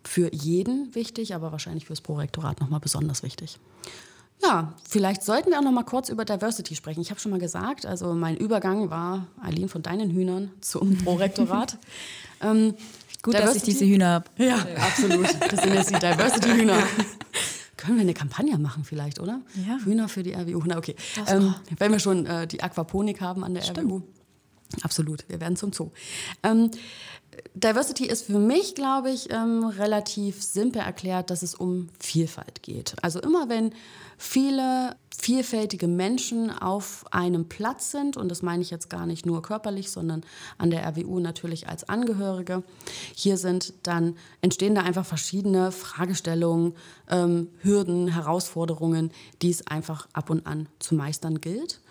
für 0.03 0.33
jeden 0.33 0.93
wichtig, 0.93 1.33
aber 1.33 1.51
wahrscheinlich 1.51 1.85
fürs 1.85 2.01
Prorektorat 2.01 2.59
nochmal 2.59 2.79
besonders 2.79 3.23
wichtig. 3.23 3.59
Ja, 4.43 4.73
vielleicht 4.87 5.23
sollten 5.23 5.51
wir 5.51 5.59
auch 5.59 5.63
noch 5.63 5.71
mal 5.71 5.83
kurz 5.83 6.09
über 6.09 6.25
Diversity 6.25 6.75
sprechen. 6.75 7.01
Ich 7.01 7.11
habe 7.11 7.19
schon 7.19 7.31
mal 7.31 7.39
gesagt, 7.39 7.85
also 7.85 8.13
mein 8.13 8.37
Übergang 8.37 8.89
war 8.89 9.27
Eileen 9.41 9.69
von 9.69 9.81
deinen 9.81 10.09
Hühnern 10.11 10.51
zum 10.61 10.97
Prorektorat. 11.03 11.77
ähm, 12.41 12.73
Gut, 13.21 13.35
Diversity, 13.35 13.45
dass 13.53 13.55
ich 13.55 13.63
diese 13.63 13.85
Hühner 13.85 14.07
habe. 14.07 14.25
Ja, 14.37 14.55
absolut. 14.77 15.27
Das 15.51 15.61
sind 15.61 15.73
jetzt 15.75 15.91
die 15.91 15.99
Diversity-Hühner. 15.99 16.81
Können 17.77 17.97
wir 17.97 18.01
eine 18.01 18.13
Kampagne 18.13 18.57
machen 18.57 18.83
vielleicht, 18.83 19.19
oder? 19.19 19.41
Ja. 19.67 19.77
Hühner 19.83 20.07
für 20.07 20.23
die 20.23 20.33
RWU. 20.33 20.63
Na, 20.65 20.77
okay. 20.77 20.95
Ähm, 21.27 21.53
wenn 21.77 21.91
wir 21.91 21.99
schon 21.99 22.25
äh, 22.25 22.45
die 22.47 22.61
Aquaponik 22.61 23.21
haben 23.21 23.43
an 23.43 23.53
der 23.53 23.61
Stimmt. 23.61 23.91
RWU. 23.91 24.01
Absolut, 24.83 25.27
wir 25.27 25.39
werden 25.39 25.55
zum 25.55 25.73
Zoo. 25.73 25.91
Ähm, 26.43 26.71
Diversity 27.53 28.05
ist 28.05 28.25
für 28.25 28.39
mich, 28.39 28.75
glaube 28.75 29.09
ich, 29.09 29.31
ähm, 29.31 29.65
relativ 29.65 30.41
simpel 30.41 30.81
erklärt, 30.81 31.29
dass 31.29 31.43
es 31.43 31.55
um 31.55 31.89
Vielfalt 31.99 32.61
geht. 32.61 32.95
Also 33.01 33.19
immer 33.19 33.49
wenn 33.49 33.73
viele 34.17 34.95
vielfältige 35.17 35.87
Menschen 35.87 36.49
auf 36.49 37.05
einem 37.11 37.47
Platz 37.47 37.91
sind, 37.91 38.17
und 38.17 38.29
das 38.29 38.41
meine 38.41 38.61
ich 38.61 38.71
jetzt 38.71 38.89
gar 38.89 39.05
nicht 39.05 39.25
nur 39.25 39.41
körperlich, 39.41 39.91
sondern 39.91 40.23
an 40.57 40.71
der 40.71 40.85
RWU 40.87 41.19
natürlich 41.19 41.69
als 41.69 41.87
Angehörige, 41.87 42.63
hier 43.13 43.37
sind, 43.37 43.73
dann 43.83 44.15
entstehen 44.41 44.75
da 44.75 44.81
einfach 44.81 45.05
verschiedene 45.05 45.71
Fragestellungen, 45.71 46.73
ähm, 47.09 47.49
Hürden, 47.61 48.07
Herausforderungen, 48.07 49.11
die 49.41 49.51
es 49.51 49.67
einfach 49.67 50.07
ab 50.13 50.29
und 50.29 50.47
an 50.47 50.67
zu 50.79 50.95
meistern 50.95 51.39
gilt. 51.39 51.81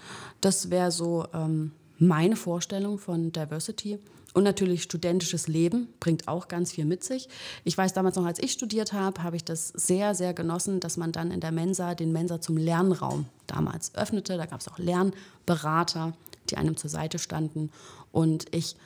Das 0.41 0.71
wäre 0.71 0.91
so 0.91 1.27
ähm, 1.33 1.73
meine 2.01 2.35
Vorstellung 2.35 2.99
von 2.99 3.31
Diversity. 3.31 3.99
Und 4.33 4.45
natürlich 4.45 4.85
studentisches 4.85 5.49
Leben 5.49 5.89
bringt 5.99 6.29
auch 6.29 6.47
ganz 6.47 6.71
viel 6.73 6.85
mit 6.85 7.03
sich. 7.03 7.29
Ich 7.65 7.77
weiß 7.77 7.93
damals 7.95 8.15
noch, 8.15 8.25
als 8.25 8.39
ich 8.39 8.53
studiert 8.53 8.93
habe, 8.93 9.23
habe 9.25 9.35
ich 9.35 9.45
das 9.45 9.69
sehr, 9.69 10.15
sehr 10.15 10.35
genossen, 10.35 10.79
dass 10.79 10.97
man 10.97 11.11
dann 11.11 11.33
in 11.33 11.41
der 11.41 11.51
Mensa 11.51 11.97
den 11.97 12.13
Mensa 12.13 12.41
zum 12.41 12.57
Lernraum 12.57 13.27
damals 13.49 13.95
öffnete. 13.97 14.37
Da 14.37 14.47
gab 14.47 14.61
es 14.61 14.69
auch 14.69 14.79
Lernberater, 14.79 16.15
die 16.49 16.57
einem 16.57 16.77
zur 16.77 16.91
Seite 16.91 17.19
standen. 17.19 17.71
Und 18.13 18.47
ich 18.55 18.77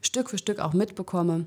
Stück 0.00 0.30
für 0.30 0.38
Stück 0.38 0.60
auch 0.60 0.72
mitbekomme, 0.72 1.46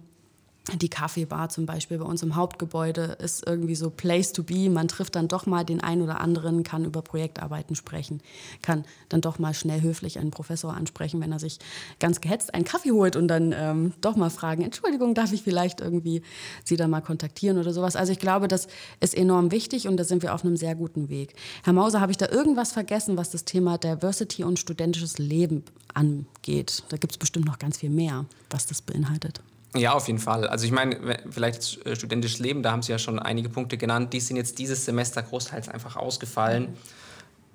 die 0.73 0.89
Kaffeebar 0.89 1.49
zum 1.49 1.65
Beispiel 1.65 1.99
bei 1.99 2.05
uns 2.05 2.23
im 2.23 2.35
Hauptgebäude 2.35 3.17
ist 3.19 3.45
irgendwie 3.45 3.75
so 3.75 3.91
Place 3.91 4.33
to 4.33 4.41
be. 4.41 4.69
Man 4.69 4.87
trifft 4.87 5.15
dann 5.15 5.27
doch 5.27 5.45
mal 5.45 5.63
den 5.63 5.79
einen 5.81 6.01
oder 6.01 6.19
anderen, 6.21 6.63
kann 6.63 6.85
über 6.85 7.03
Projektarbeiten 7.03 7.75
sprechen, 7.75 8.21
kann 8.63 8.83
dann 9.09 9.21
doch 9.21 9.37
mal 9.37 9.53
schnell 9.53 9.81
höflich 9.81 10.17
einen 10.17 10.31
Professor 10.31 10.73
ansprechen, 10.73 11.21
wenn 11.21 11.31
er 11.31 11.39
sich 11.39 11.59
ganz 11.99 12.19
gehetzt 12.19 12.53
einen 12.53 12.65
Kaffee 12.65 12.91
holt 12.91 13.15
und 13.15 13.27
dann 13.27 13.53
ähm, 13.55 13.93
doch 14.01 14.15
mal 14.15 14.31
fragen, 14.31 14.63
Entschuldigung, 14.63 15.13
darf 15.13 15.31
ich 15.33 15.43
vielleicht 15.43 15.81
irgendwie 15.81 16.23
Sie 16.63 16.77
da 16.77 16.87
mal 16.87 17.01
kontaktieren 17.01 17.59
oder 17.59 17.71
sowas. 17.71 17.95
Also 17.95 18.11
ich 18.11 18.19
glaube, 18.19 18.47
das 18.47 18.67
ist 18.99 19.15
enorm 19.15 19.51
wichtig 19.51 19.87
und 19.87 19.97
da 19.97 20.03
sind 20.03 20.23
wir 20.23 20.33
auf 20.33 20.43
einem 20.43 20.57
sehr 20.57 20.73
guten 20.73 21.09
Weg. 21.09 21.35
Herr 21.63 21.73
Mauser, 21.73 22.01
habe 22.01 22.11
ich 22.11 22.17
da 22.17 22.27
irgendwas 22.29 22.71
vergessen, 22.71 23.17
was 23.17 23.29
das 23.29 23.45
Thema 23.45 23.77
Diversity 23.77 24.43
und 24.43 24.57
studentisches 24.57 25.19
Leben 25.19 25.63
angeht? 25.93 26.83
Da 26.89 26.97
gibt 26.97 27.13
es 27.13 27.17
bestimmt 27.17 27.45
noch 27.45 27.59
ganz 27.59 27.77
viel 27.77 27.91
mehr, 27.91 28.25
was 28.49 28.65
das 28.65 28.81
beinhaltet. 28.81 29.41
Ja, 29.75 29.93
auf 29.93 30.07
jeden 30.07 30.19
Fall. 30.19 30.47
Also 30.47 30.65
ich 30.65 30.71
meine, 30.71 31.19
vielleicht 31.29 31.85
äh, 31.85 31.95
studentisches 31.95 32.39
Leben, 32.39 32.63
da 32.63 32.71
haben 32.71 32.81
Sie 32.81 32.91
ja 32.91 32.99
schon 32.99 33.19
einige 33.19 33.49
Punkte 33.49 33.77
genannt, 33.77 34.13
die 34.13 34.19
sind 34.19 34.37
jetzt 34.37 34.57
dieses 34.59 34.85
Semester 34.85 35.21
großteils 35.21 35.69
einfach 35.69 35.97
ausgefallen. 35.97 36.77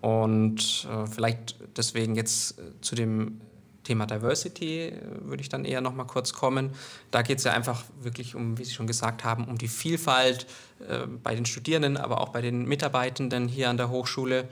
Und 0.00 0.88
äh, 0.90 1.06
vielleicht 1.06 1.56
deswegen 1.76 2.14
jetzt 2.14 2.58
äh, 2.58 2.62
zu 2.80 2.94
dem 2.94 3.40
Thema 3.84 4.06
Diversity 4.06 4.88
äh, 4.88 5.00
würde 5.22 5.42
ich 5.42 5.48
dann 5.48 5.64
eher 5.64 5.80
noch 5.80 5.94
mal 5.94 6.04
kurz 6.04 6.32
kommen. 6.32 6.70
Da 7.10 7.22
geht 7.22 7.38
es 7.38 7.44
ja 7.44 7.52
einfach 7.52 7.84
wirklich 8.00 8.34
um, 8.34 8.58
wie 8.58 8.64
Sie 8.64 8.72
schon 8.72 8.86
gesagt 8.86 9.24
haben, 9.24 9.46
um 9.46 9.58
die 9.58 9.68
Vielfalt 9.68 10.46
äh, 10.88 11.06
bei 11.06 11.34
den 11.34 11.46
Studierenden, 11.46 11.96
aber 11.96 12.20
auch 12.20 12.30
bei 12.30 12.40
den 12.40 12.66
Mitarbeitenden 12.66 13.48
hier 13.48 13.70
an 13.70 13.76
der 13.76 13.90
Hochschule 13.90 14.48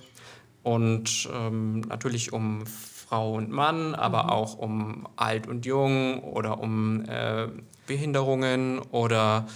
und 0.63 1.29
ähm, 1.33 1.81
natürlich 1.83 2.33
um 2.33 2.65
Frau 3.09 3.35
und 3.35 3.51
Mann, 3.51 3.95
aber 3.95 4.25
mhm. 4.25 4.31
auch 4.31 4.59
um 4.59 5.09
alt 5.17 5.47
und 5.47 5.65
jung 5.65 6.23
oder 6.23 6.61
um 6.61 7.05
äh, 7.09 7.49
Behinderungen 7.87 8.81
oder 8.91 9.47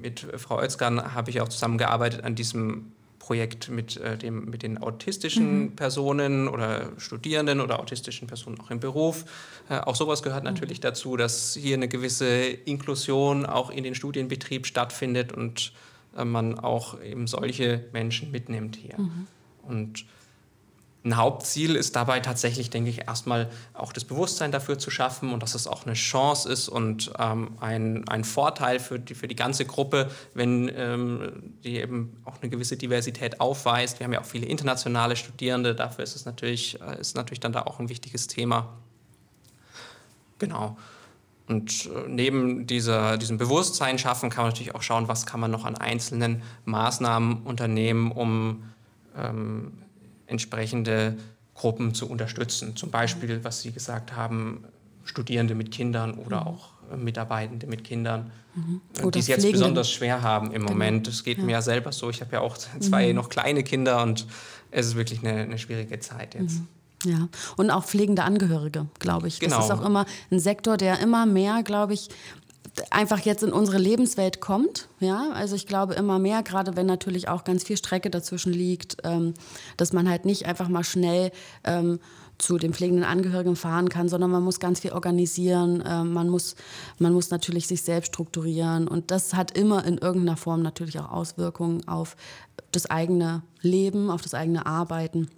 mit 0.00 0.26
Frau 0.36 0.60
Özkan 0.60 1.14
habe 1.14 1.30
ich 1.30 1.40
auch 1.40 1.48
zusammengearbeitet 1.48 2.24
an 2.24 2.34
diesem 2.34 2.92
Projekt 3.20 3.68
mit, 3.68 3.96
äh, 3.98 4.18
dem, 4.18 4.46
mit 4.46 4.64
den 4.64 4.78
autistischen 4.78 5.60
mhm. 5.60 5.76
Personen 5.76 6.48
oder 6.48 6.88
Studierenden 6.96 7.60
oder 7.60 7.78
autistischen 7.78 8.26
Personen 8.26 8.58
auch 8.60 8.72
im 8.72 8.80
Beruf. 8.80 9.24
Äh, 9.68 9.78
auch 9.78 9.94
sowas 9.94 10.24
gehört 10.24 10.42
natürlich 10.42 10.78
mhm. 10.78 10.82
dazu, 10.82 11.16
dass 11.16 11.54
hier 11.54 11.76
eine 11.76 11.86
gewisse 11.86 12.26
Inklusion 12.26 13.46
auch 13.46 13.70
in 13.70 13.84
den 13.84 13.94
Studienbetrieb 13.94 14.66
stattfindet 14.66 15.32
und 15.32 15.72
äh, 16.16 16.24
man 16.24 16.58
auch 16.58 17.00
eben 17.00 17.28
solche 17.28 17.84
Menschen 17.92 18.32
mitnimmt 18.32 18.74
hier. 18.74 18.98
Mhm. 18.98 19.28
Und 19.62 20.04
ein 21.04 21.16
Hauptziel 21.16 21.74
ist 21.74 21.96
dabei 21.96 22.20
tatsächlich, 22.20 22.70
denke 22.70 22.88
ich, 22.88 23.08
erstmal 23.08 23.50
auch 23.74 23.92
das 23.92 24.04
Bewusstsein 24.04 24.52
dafür 24.52 24.78
zu 24.78 24.90
schaffen 24.90 25.32
und 25.32 25.42
dass 25.42 25.56
es 25.56 25.66
auch 25.66 25.84
eine 25.84 25.94
Chance 25.94 26.48
ist 26.48 26.68
und 26.68 27.12
ähm, 27.18 27.56
ein, 27.60 28.06
ein 28.08 28.22
Vorteil 28.22 28.78
für 28.78 29.00
die, 29.00 29.14
für 29.14 29.26
die 29.26 29.34
ganze 29.34 29.64
Gruppe, 29.64 30.10
wenn 30.34 30.70
ähm, 30.76 31.54
die 31.64 31.76
eben 31.76 32.16
auch 32.24 32.40
eine 32.40 32.50
gewisse 32.50 32.76
Diversität 32.76 33.40
aufweist. 33.40 33.98
Wir 33.98 34.04
haben 34.04 34.12
ja 34.12 34.20
auch 34.20 34.26
viele 34.26 34.46
internationale 34.46 35.16
Studierende, 35.16 35.74
dafür 35.74 36.04
ist 36.04 36.14
es 36.14 36.24
natürlich, 36.24 36.80
äh, 36.80 37.00
ist 37.00 37.16
natürlich 37.16 37.40
dann 37.40 37.52
da 37.52 37.62
auch 37.62 37.80
ein 37.80 37.88
wichtiges 37.88 38.28
Thema. 38.28 38.72
Genau. 40.38 40.76
Und 41.48 41.86
äh, 41.86 42.08
neben 42.08 42.68
dieser, 42.68 43.18
diesem 43.18 43.38
Bewusstsein 43.38 43.98
schaffen 43.98 44.30
kann 44.30 44.44
man 44.44 44.52
natürlich 44.52 44.76
auch 44.76 44.82
schauen, 44.82 45.08
was 45.08 45.26
kann 45.26 45.40
man 45.40 45.50
noch 45.50 45.64
an 45.64 45.76
einzelnen 45.76 46.42
Maßnahmen 46.64 47.42
unternehmen, 47.42 48.12
um 48.12 48.62
ähm, 49.16 49.72
entsprechende 50.32 51.16
Gruppen 51.54 51.94
zu 51.94 52.08
unterstützen. 52.08 52.74
Zum 52.74 52.90
Beispiel, 52.90 53.44
was 53.44 53.62
Sie 53.62 53.70
gesagt 53.70 54.16
haben, 54.16 54.64
Studierende 55.04 55.54
mit 55.54 55.70
Kindern 55.70 56.14
oder 56.14 56.40
mhm. 56.40 56.46
auch 56.46 56.70
äh, 56.92 56.96
Mitarbeitende 56.96 57.66
mit 57.66 57.84
Kindern, 57.84 58.30
mhm. 58.54 58.80
Äh, 58.98 59.10
die 59.10 59.18
es 59.18 59.28
jetzt 59.28 59.50
besonders 59.50 59.90
schwer 59.90 60.22
haben 60.22 60.48
im 60.48 60.62
genau. 60.62 60.72
Moment. 60.72 61.08
Es 61.08 61.24
geht 61.24 61.38
ja. 61.38 61.44
mir 61.44 61.52
ja 61.52 61.62
selber 61.62 61.92
so. 61.92 62.10
Ich 62.10 62.20
habe 62.20 62.32
ja 62.32 62.40
auch 62.40 62.56
zwei 62.80 63.08
mhm. 63.08 63.16
noch 63.16 63.28
kleine 63.28 63.62
Kinder 63.62 64.02
und 64.02 64.26
es 64.70 64.86
ist 64.86 64.96
wirklich 64.96 65.20
eine, 65.20 65.42
eine 65.42 65.58
schwierige 65.58 66.00
Zeit 66.00 66.34
jetzt. 66.34 66.60
Mhm. 66.60 66.68
Ja, 67.04 67.28
und 67.56 67.70
auch 67.70 67.84
pflegende 67.84 68.22
Angehörige, 68.22 68.86
glaube 69.00 69.26
ich. 69.26 69.40
Genau. 69.40 69.56
Das 69.56 69.64
ist 69.64 69.70
auch 69.72 69.84
immer 69.84 70.06
ein 70.30 70.38
Sektor, 70.38 70.76
der 70.76 71.00
immer 71.00 71.26
mehr, 71.26 71.64
glaube 71.64 71.94
ich, 71.94 72.08
einfach 72.90 73.20
jetzt 73.20 73.42
in 73.42 73.52
unsere 73.52 73.78
Lebenswelt 73.78 74.40
kommt. 74.40 74.88
Ja, 75.00 75.30
also 75.32 75.54
ich 75.56 75.66
glaube 75.66 75.94
immer 75.94 76.18
mehr, 76.18 76.42
gerade 76.42 76.76
wenn 76.76 76.86
natürlich 76.86 77.28
auch 77.28 77.44
ganz 77.44 77.64
viel 77.64 77.76
Strecke 77.76 78.10
dazwischen 78.10 78.52
liegt, 78.52 78.96
ähm, 79.04 79.34
dass 79.76 79.92
man 79.92 80.08
halt 80.08 80.24
nicht 80.24 80.46
einfach 80.46 80.68
mal 80.68 80.84
schnell 80.84 81.32
ähm, 81.64 82.00
zu 82.38 82.58
den 82.58 82.72
pflegenden 82.72 83.04
Angehörigen 83.04 83.56
fahren 83.56 83.88
kann, 83.88 84.08
sondern 84.08 84.30
man 84.30 84.42
muss 84.42 84.58
ganz 84.58 84.80
viel 84.80 84.92
organisieren, 84.92 85.80
äh, 85.82 86.02
man, 86.02 86.28
muss, 86.28 86.56
man 86.98 87.12
muss 87.12 87.30
natürlich 87.30 87.66
sich 87.66 87.82
selbst 87.82 88.08
strukturieren 88.08 88.88
und 88.88 89.10
das 89.10 89.34
hat 89.34 89.56
immer 89.56 89.84
in 89.84 89.98
irgendeiner 89.98 90.36
Form 90.36 90.62
natürlich 90.62 90.98
auch 90.98 91.12
Auswirkungen 91.12 91.86
auf 91.86 92.16
das 92.72 92.86
eigene 92.86 93.42
Leben, 93.60 94.10
auf 94.10 94.22
das 94.22 94.34
eigene 94.34 94.66
Arbeiten 94.66 95.28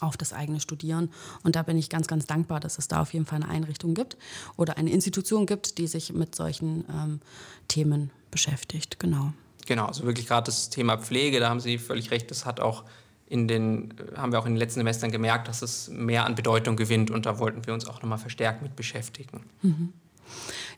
auf 0.00 0.16
das 0.16 0.32
eigene 0.32 0.60
Studieren. 0.60 1.10
Und 1.42 1.56
da 1.56 1.62
bin 1.62 1.76
ich 1.76 1.90
ganz, 1.90 2.06
ganz 2.06 2.26
dankbar, 2.26 2.60
dass 2.60 2.78
es 2.78 2.88
da 2.88 3.00
auf 3.00 3.12
jeden 3.12 3.26
Fall 3.26 3.42
eine 3.42 3.48
Einrichtung 3.48 3.94
gibt 3.94 4.16
oder 4.56 4.76
eine 4.76 4.90
Institution 4.90 5.46
gibt, 5.46 5.78
die 5.78 5.86
sich 5.86 6.12
mit 6.12 6.34
solchen 6.34 6.84
ähm, 6.88 7.20
Themen 7.68 8.10
beschäftigt. 8.30 8.98
Genau. 8.98 9.32
Genau, 9.66 9.86
also 9.86 10.04
wirklich 10.04 10.26
gerade 10.26 10.46
das 10.46 10.70
Thema 10.70 10.98
Pflege, 10.98 11.38
da 11.38 11.48
haben 11.48 11.60
Sie 11.60 11.78
völlig 11.78 12.10
recht, 12.10 12.30
das 12.30 12.44
hat 12.44 12.60
auch 12.60 12.84
in 13.26 13.46
den, 13.46 13.94
haben 14.16 14.32
wir 14.32 14.40
auch 14.40 14.46
in 14.46 14.54
den 14.54 14.58
letzten 14.58 14.80
Semestern 14.80 15.12
gemerkt, 15.12 15.46
dass 15.46 15.62
es 15.62 15.88
mehr 15.88 16.26
an 16.26 16.34
Bedeutung 16.34 16.76
gewinnt 16.76 17.10
und 17.12 17.26
da 17.26 17.38
wollten 17.38 17.64
wir 17.66 17.74
uns 17.74 17.86
auch 17.86 18.02
nochmal 18.02 18.18
verstärkt 18.18 18.62
mit 18.62 18.74
beschäftigen. 18.74 19.44
Mhm. 19.62 19.92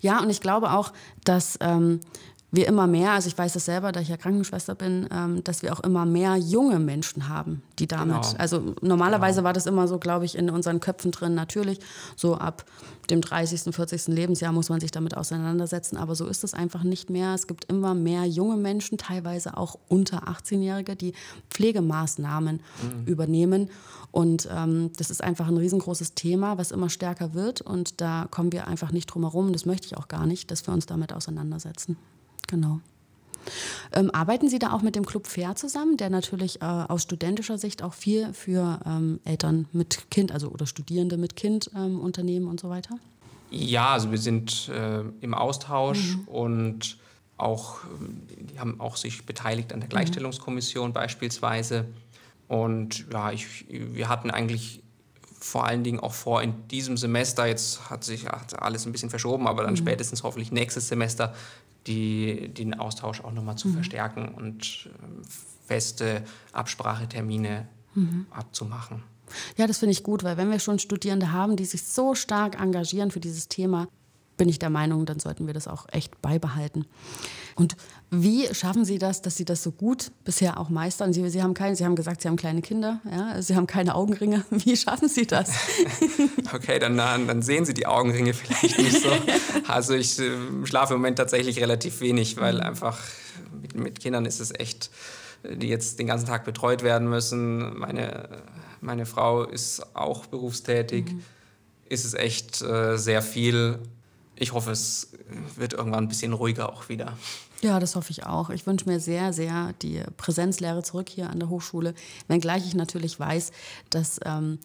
Ja, 0.01 0.21
und 0.21 0.29
ich 0.31 0.41
glaube 0.41 0.73
auch, 0.73 0.93
dass 1.25 1.59
ähm, 1.61 2.01
wir 2.53 2.69
immer 2.69 2.87
mehr, 2.87 3.13
also 3.13 3.29
ich 3.29 3.37
weiß 3.37 3.57
es 3.57 3.65
selber, 3.65 3.93
da 3.93 4.01
ich 4.01 4.09
ja 4.09 4.19
Krankenschwester 4.19 4.75
bin, 4.75 5.09
ähm, 5.11 5.43
dass 5.43 5.63
wir 5.63 5.73
auch 5.73 5.81
immer 5.81 6.05
mehr 6.05 6.37
junge 6.37 6.79
Menschen 6.79 7.31
haben, 7.31 7.63
die 7.79 7.87
damit, 7.87 8.23
genau. 8.23 8.35
also 8.39 8.75
normalerweise 8.83 9.37
genau. 9.37 9.47
war 9.47 9.53
das 9.55 9.65
immer 9.65 9.89
so, 9.89 9.99
glaube 9.99 10.27
ich, 10.27 10.37
in 10.37 10.51
unseren 10.51 10.79
Köpfen 10.79 11.13
drin, 11.13 11.35
natürlich, 11.35 11.81
so 12.15 12.37
ab 12.37 12.67
dem 13.09 13.23
30., 13.23 13.75
40. 13.75 14.09
Lebensjahr 14.09 14.53
muss 14.53 14.69
man 14.69 14.81
sich 14.81 14.91
damit 14.91 15.17
auseinandersetzen, 15.17 15.97
aber 15.97 16.15
so 16.15 16.27
ist 16.27 16.45
es 16.45 16.53
einfach 16.53 16.83
nicht 16.83 17.09
mehr. 17.09 17.35
Es 17.35 17.47
gibt 17.47 17.65
immer 17.65 17.95
mehr 17.95 18.27
junge 18.27 18.59
Menschen, 18.59 18.99
teilweise 18.99 19.57
auch 19.57 19.79
unter 19.89 20.29
18-Jährige, 20.29 20.95
die 20.95 21.15
Pflegemaßnahmen 21.49 22.61
mhm. 22.83 23.07
übernehmen 23.07 23.71
und 24.11 24.47
ähm, 24.55 24.91
das 24.99 25.11
ist 25.11 25.25
einfach 25.25 25.49
ein 25.49 25.57
riesengroßes 25.57 26.15
Thema, 26.15 26.59
was 26.59 26.71
immer 26.71 26.91
stärker 26.91 27.33
wird 27.33 27.63
und 27.63 28.03
da 28.03 28.27
kommen 28.31 28.53
wir 28.53 28.69
einfach 28.69 28.93
nicht 28.93 29.07
drum 29.07 29.23
herum, 29.23 29.55
das 29.55 29.65
möchte 29.65 29.87
ich 29.87 29.97
auch 29.97 30.09
gar 30.09 30.27
nicht, 30.27 30.51
dass 30.51 30.67
wir 30.67 30.75
uns 30.75 30.85
damit 30.85 31.15
auseinandersetzen. 31.15 31.97
Genau. 32.53 32.81
Ähm, 33.93 34.11
arbeiten 34.11 34.49
Sie 34.51 34.59
da 34.59 34.73
auch 34.73 34.83
mit 34.83 34.95
dem 34.95 35.07
Club 35.07 35.27
Fair 35.27 35.57
zusammen, 35.57 35.97
der 35.97 36.11
natürlich 36.11 36.61
äh, 36.61 36.65
aus 36.65 37.03
studentischer 37.03 37.57
Sicht 37.57 37.83
auch 37.83 37.95
viel 37.95 38.33
für 38.35 38.79
ähm, 38.85 39.21
Eltern 39.25 39.67
mit 39.73 40.11
Kind, 40.11 40.33
also 40.33 40.49
oder 40.49 40.67
Studierende 40.67 41.17
mit 41.17 41.35
Kind 41.35 41.71
ähm, 41.75 41.99
Unternehmen 41.99 42.47
und 42.47 42.61
so 42.61 42.69
weiter? 42.69 42.99
Ja, 43.51 43.95
also 43.95 44.11
wir 44.11 44.19
sind 44.19 44.69
äh, 44.69 45.01
im 45.23 45.33
Austausch 45.33 46.17
mhm. 46.17 46.29
und 46.29 46.99
auch, 47.39 47.79
die 48.39 48.61
haben 48.61 48.79
auch 48.81 48.97
sich 48.97 49.25
beteiligt 49.25 49.73
an 49.73 49.81
der 49.81 49.89
mhm. 49.89 49.93
Gleichstellungskommission 49.93 50.91
mhm. 50.91 50.95
beispielsweise. 50.95 51.87
Und 52.49 53.07
ja, 53.11 53.33
ich, 53.33 53.65
wir 53.69 54.11
hatten 54.11 54.31
eigentlich 54.31 54.83
vor 55.41 55.67
allen 55.67 55.85
Dingen 55.85 56.01
auch 56.01 56.13
vor 56.13 56.43
in 56.43 56.69
diesem 56.69 56.99
Semester, 56.99 57.47
jetzt 57.47 57.91
hat 57.91 58.05
sich 58.05 58.27
alles 58.31 58.87
ein 58.87 58.93
bisschen 58.93 59.11
verschoben, 59.11 59.49
aber 59.49 59.63
dann 59.65 59.73
mhm. 59.73 59.79
spätestens 59.79 60.23
hoffentlich 60.23 60.53
nächstes 60.53 60.89
Semester 60.89 61.35
die, 61.87 62.49
den 62.49 62.75
Austausch 62.75 63.21
auch 63.23 63.33
nochmal 63.33 63.57
zu 63.57 63.69
mhm. 63.69 63.75
verstärken 63.75 64.29
und 64.29 64.91
ähm, 65.03 65.23
feste 65.67 66.23
Absprachetermine 66.53 67.69
mhm. 67.95 68.27
abzumachen. 68.31 69.03
Ja, 69.57 69.67
das 69.67 69.79
finde 69.79 69.93
ich 69.93 70.03
gut, 70.03 70.25
weil 70.25 70.37
wenn 70.37 70.51
wir 70.51 70.59
schon 70.59 70.79
Studierende 70.79 71.33
haben, 71.33 71.57
die 71.57 71.65
sich 71.65 71.83
so 71.85 72.15
stark 72.15 72.61
engagieren 72.61 73.11
für 73.11 73.21
dieses 73.21 73.49
Thema, 73.49 73.89
bin 74.37 74.49
ich 74.49 74.59
der 74.59 74.71
Meinung, 74.71 75.07
dann 75.07 75.19
sollten 75.19 75.47
wir 75.47 75.55
das 75.55 75.69
auch 75.69 75.87
echt 75.91 76.21
beibehalten. 76.21 76.87
Und 77.55 77.77
wie 78.15 78.55
schaffen 78.55 78.85
Sie 78.85 78.99
das, 78.99 79.23
dass 79.23 79.39
Sie 79.39 79.47
das 79.47 79.63
so 79.63 79.73
gut 79.73 80.13
bisher 80.25 80.61
auch 80.61 80.69
meistern? 80.69 81.15
Sie, 81.15 81.27
Sie 81.31 81.43
haben 81.43 81.55
keine, 81.55 81.77
Sie 81.77 81.85
haben 81.87 81.97
gesagt, 81.97 82.21
Sie 82.21 82.29
haben 82.29 82.37
kleine 82.37 82.61
Kinder, 82.61 83.01
ja? 83.11 83.41
Sie 83.41 83.57
haben 83.57 83.67
keine 83.67 83.95
Augenringe. 83.95 84.45
Wie 84.51 84.77
schaffen 84.77 85.09
Sie 85.09 85.27
das? 85.27 85.51
okay, 86.55 86.79
dann, 86.79 86.99
dann 86.99 87.41
sehen 87.41 87.65
Sie 87.65 87.73
die 87.73 87.87
Augenringe 87.87 88.35
vielleicht 88.35 88.79
nicht 88.79 89.03
so. 89.03 89.09
Also 89.67 89.95
ich 89.95 90.19
äh, 90.19 90.31
schlafe 90.65 90.93
im 90.93 91.01
Moment 91.01 91.17
tatsächlich 91.17 91.59
relativ 91.59 92.03
wenig, 92.03 92.37
weil 92.37 92.61
einfach 92.61 92.99
mit, 93.63 93.77
mit 93.77 94.01
Kindern 94.01 94.27
ist 94.27 94.41
es 94.41 94.53
echt, 94.53 94.91
die 95.43 95.69
jetzt 95.69 95.99
den 95.99 96.07
ganzen 96.07 96.27
Tag 96.27 96.45
betreut 96.45 96.83
werden 96.83 97.09
müssen. 97.09 97.79
Meine, 97.79 98.29
meine 98.83 99.07
Frau 99.07 99.45
ist 99.45 99.97
auch 99.97 100.27
berufstätig. 100.27 101.07
Mhm. 101.07 101.23
Ist 101.89 102.05
es 102.05 102.13
echt 102.13 102.61
äh, 102.61 102.99
sehr 102.99 103.23
viel 103.23 103.79
ich 104.37 104.53
hoffe, 104.53 104.73
es 104.73 105.13
wird 105.57 105.75
irgendwann 105.75 106.05
ein 106.05 106.09
bisschen 106.09 106.33
ruhiger 106.33 106.73
auch 106.73 106.89
wieder. 106.89 107.17
Ja, 107.63 107.79
das 107.79 107.95
hoffe 107.95 108.11
ich 108.11 108.27
auch. 108.27 108.51
Ich 108.51 108.67
wünsche 108.67 108.89
mir 108.89 108.99
sehr, 108.99 109.33
sehr 109.33 109.73
die 109.83 110.03
Präsenzlehre 110.17 110.83
zurück 110.83 111.09
hier 111.09 111.31
an 111.31 111.39
der 111.39 111.49
Hochschule, 111.49 111.95
wenngleich 112.27 112.67
ich 112.67 112.75
natürlich 112.75 113.21
weiß, 113.21 113.53
dass 113.89 114.19
ähm, 114.25 114.59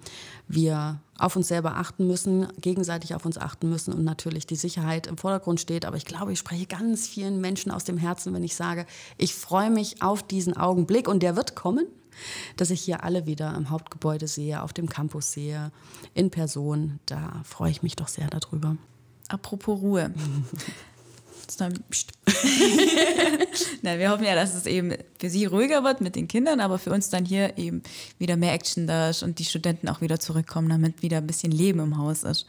wir 0.48 1.00
auf 1.16 1.36
uns 1.36 1.48
selber 1.48 1.76
achten 1.78 2.08
müssen, 2.08 2.48
gegenseitig 2.60 3.14
auf 3.14 3.24
uns 3.26 3.38
achten 3.38 3.70
müssen 3.70 3.94
und 3.94 4.04
natürlich 4.04 4.48
die 4.48 4.56
Sicherheit 4.56 5.06
im 5.06 5.18
Vordergrund 5.18 5.60
steht. 5.60 5.86
Aber 5.86 5.96
ich 5.96 6.06
glaube, 6.06 6.34
ich 6.34 6.40
spreche 6.40 6.66
ganz 6.66 7.08
vielen 7.08 7.40
Menschen 7.40 7.72
aus 7.72 7.84
dem 7.84 7.98
Herzen, 7.98 8.34
wenn 8.34 8.44
ich 8.44 8.56
sage, 8.56 8.88
ich 9.18 9.36
freue 9.36 9.70
mich 9.70 10.02
auf 10.02 10.24
diesen 10.24 10.58
Augenblick 10.58 11.08
und 11.08 11.22
der 11.22 11.36
wird 11.36 11.56
kommen 11.56 11.86
dass 12.56 12.72
ich 12.72 12.82
hier 12.82 13.04
alle 13.04 13.28
wieder 13.28 13.54
im 13.56 13.70
Hauptgebäude 13.70 14.28
sehe, 14.28 14.64
auf 14.64 14.74
dem 14.74 14.90
Campus 14.90 15.34
sehe, 15.34 15.72
in 16.16 16.32
Person. 16.32 17.00
Da 17.06 17.42
freue 17.44 17.70
ich 17.70 17.84
mich 17.84 17.96
doch 17.96 18.08
sehr 18.08 18.28
darüber. 18.28 18.76
Apropos 19.28 19.80
Ruhe. 19.80 20.12
Na, 23.82 23.98
wir 24.00 24.12
hoffen 24.12 24.26
ja, 24.26 24.36
dass 24.36 24.54
es 24.54 24.66
eben 24.66 24.94
für 25.20 25.30
Sie 25.30 25.46
ruhiger 25.46 25.84
wird 25.84 26.02
mit 26.02 26.16
den 26.16 26.28
Kindern, 26.28 26.60
aber 26.60 26.78
für 26.78 26.92
uns 26.92 27.10
dann 27.10 27.26
hier 27.26 27.58
eben 27.58 27.82
wieder 28.20 28.38
mehr 28.38 28.54
Action 28.54 28.88
da 28.88 29.10
ist 29.10 29.24
und 29.24 29.40
die 29.40 29.46
Studenten 29.46 29.88
auch 29.90 30.02
wieder 30.02 30.20
zurückkommen, 30.20 30.70
damit 30.70 31.02
wieder 31.02 31.18
ein 31.18 31.28
bisschen 31.28 31.52
Leben 31.52 31.80
im 31.80 31.98
Haus 31.98 32.24
ist. 32.24 32.46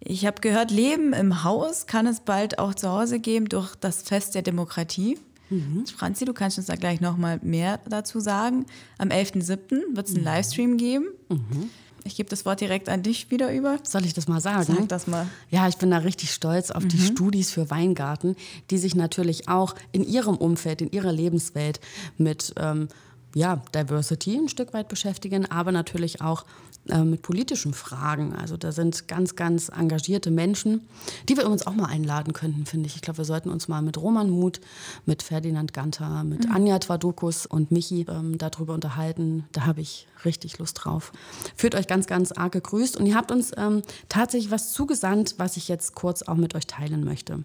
Ich 0.00 0.26
habe 0.26 0.40
gehört, 0.40 0.70
Leben 0.70 1.12
im 1.12 1.44
Haus 1.44 1.86
kann 1.86 2.06
es 2.06 2.20
bald 2.20 2.58
auch 2.58 2.74
zu 2.74 2.90
Hause 2.90 3.20
geben 3.20 3.48
durch 3.48 3.74
das 3.76 4.02
Fest 4.02 4.34
der 4.34 4.42
Demokratie. 4.42 5.18
Mhm. 5.50 5.86
Franzi, 5.86 6.24
du 6.24 6.32
kannst 6.32 6.58
uns 6.58 6.66
da 6.66 6.74
gleich 6.74 7.00
nochmal 7.00 7.38
mehr 7.42 7.80
dazu 7.88 8.20
sagen. 8.20 8.66
Am 8.98 9.08
11.07. 9.08 9.96
wird 9.96 10.06
es 10.06 10.14
einen 10.14 10.20
mhm. 10.20 10.24
Livestream 10.24 10.76
geben. 10.76 11.06
Mhm. 11.28 11.70
Ich 12.04 12.16
gebe 12.16 12.28
das 12.28 12.44
Wort 12.44 12.60
direkt 12.60 12.90
an 12.90 13.02
dich 13.02 13.30
wieder 13.30 13.52
über. 13.52 13.78
Soll 13.82 14.04
ich 14.04 14.12
das 14.12 14.28
mal 14.28 14.40
sagen? 14.40 14.74
Sag 14.76 14.88
das 14.88 15.06
mal. 15.06 15.26
Ja, 15.50 15.66
ich 15.68 15.78
bin 15.78 15.90
da 15.90 15.98
richtig 15.98 16.32
stolz 16.32 16.70
auf 16.70 16.84
mhm. 16.84 16.88
die 16.90 16.98
Studis 16.98 17.50
für 17.50 17.70
Weingarten, 17.70 18.36
die 18.70 18.78
sich 18.78 18.94
natürlich 18.94 19.48
auch 19.48 19.74
in 19.92 20.04
ihrem 20.04 20.36
Umfeld, 20.36 20.82
in 20.82 20.90
ihrer 20.90 21.12
Lebenswelt 21.12 21.80
mit 22.18 22.52
ähm, 22.58 22.88
ja, 23.34 23.62
Diversity 23.74 24.36
ein 24.36 24.48
Stück 24.48 24.72
weit 24.72 24.88
beschäftigen, 24.88 25.50
aber 25.50 25.72
natürlich 25.72 26.20
auch 26.20 26.44
äh, 26.88 27.02
mit 27.02 27.22
politischen 27.22 27.72
Fragen. 27.72 28.34
Also 28.34 28.56
da 28.56 28.70
sind 28.70 29.08
ganz, 29.08 29.36
ganz 29.36 29.70
engagierte 29.70 30.30
Menschen, 30.30 30.86
die 31.28 31.36
wir 31.36 31.48
uns 31.48 31.66
auch 31.66 31.74
mal 31.74 31.86
einladen 31.86 32.32
könnten, 32.32 32.66
finde 32.66 32.86
ich. 32.86 32.96
Ich 32.96 33.02
glaube, 33.02 33.18
wir 33.18 33.24
sollten 33.24 33.48
uns 33.48 33.68
mal 33.68 33.82
mit 33.82 33.96
Roman 33.96 34.28
Muth, 34.28 34.60
mit 35.06 35.22
Ferdinand 35.22 35.72
Ganter, 35.72 36.24
mit 36.24 36.46
mhm. 36.46 36.54
Anja 36.54 36.78
Twadokus 36.78 37.46
und 37.46 37.72
Michi 37.72 38.06
ähm, 38.08 38.38
darüber 38.38 38.74
unterhalten. 38.74 39.44
Da 39.52 39.64
habe 39.66 39.80
ich 39.80 40.06
richtig 40.24 40.58
Lust 40.58 40.84
drauf. 40.84 41.12
Führt 41.56 41.74
euch 41.74 41.86
ganz, 41.86 42.06
ganz 42.06 42.32
arg 42.32 42.52
gegrüßt 42.52 42.98
und 42.98 43.06
ihr 43.06 43.14
habt 43.14 43.32
uns 43.32 43.52
ähm, 43.56 43.82
tatsächlich 44.08 44.50
was 44.50 44.72
zugesandt, 44.72 45.34
was 45.38 45.56
ich 45.56 45.68
jetzt 45.68 45.94
kurz 45.94 46.22
auch 46.22 46.36
mit 46.36 46.54
euch 46.54 46.66
teilen 46.66 47.04
möchte. 47.04 47.44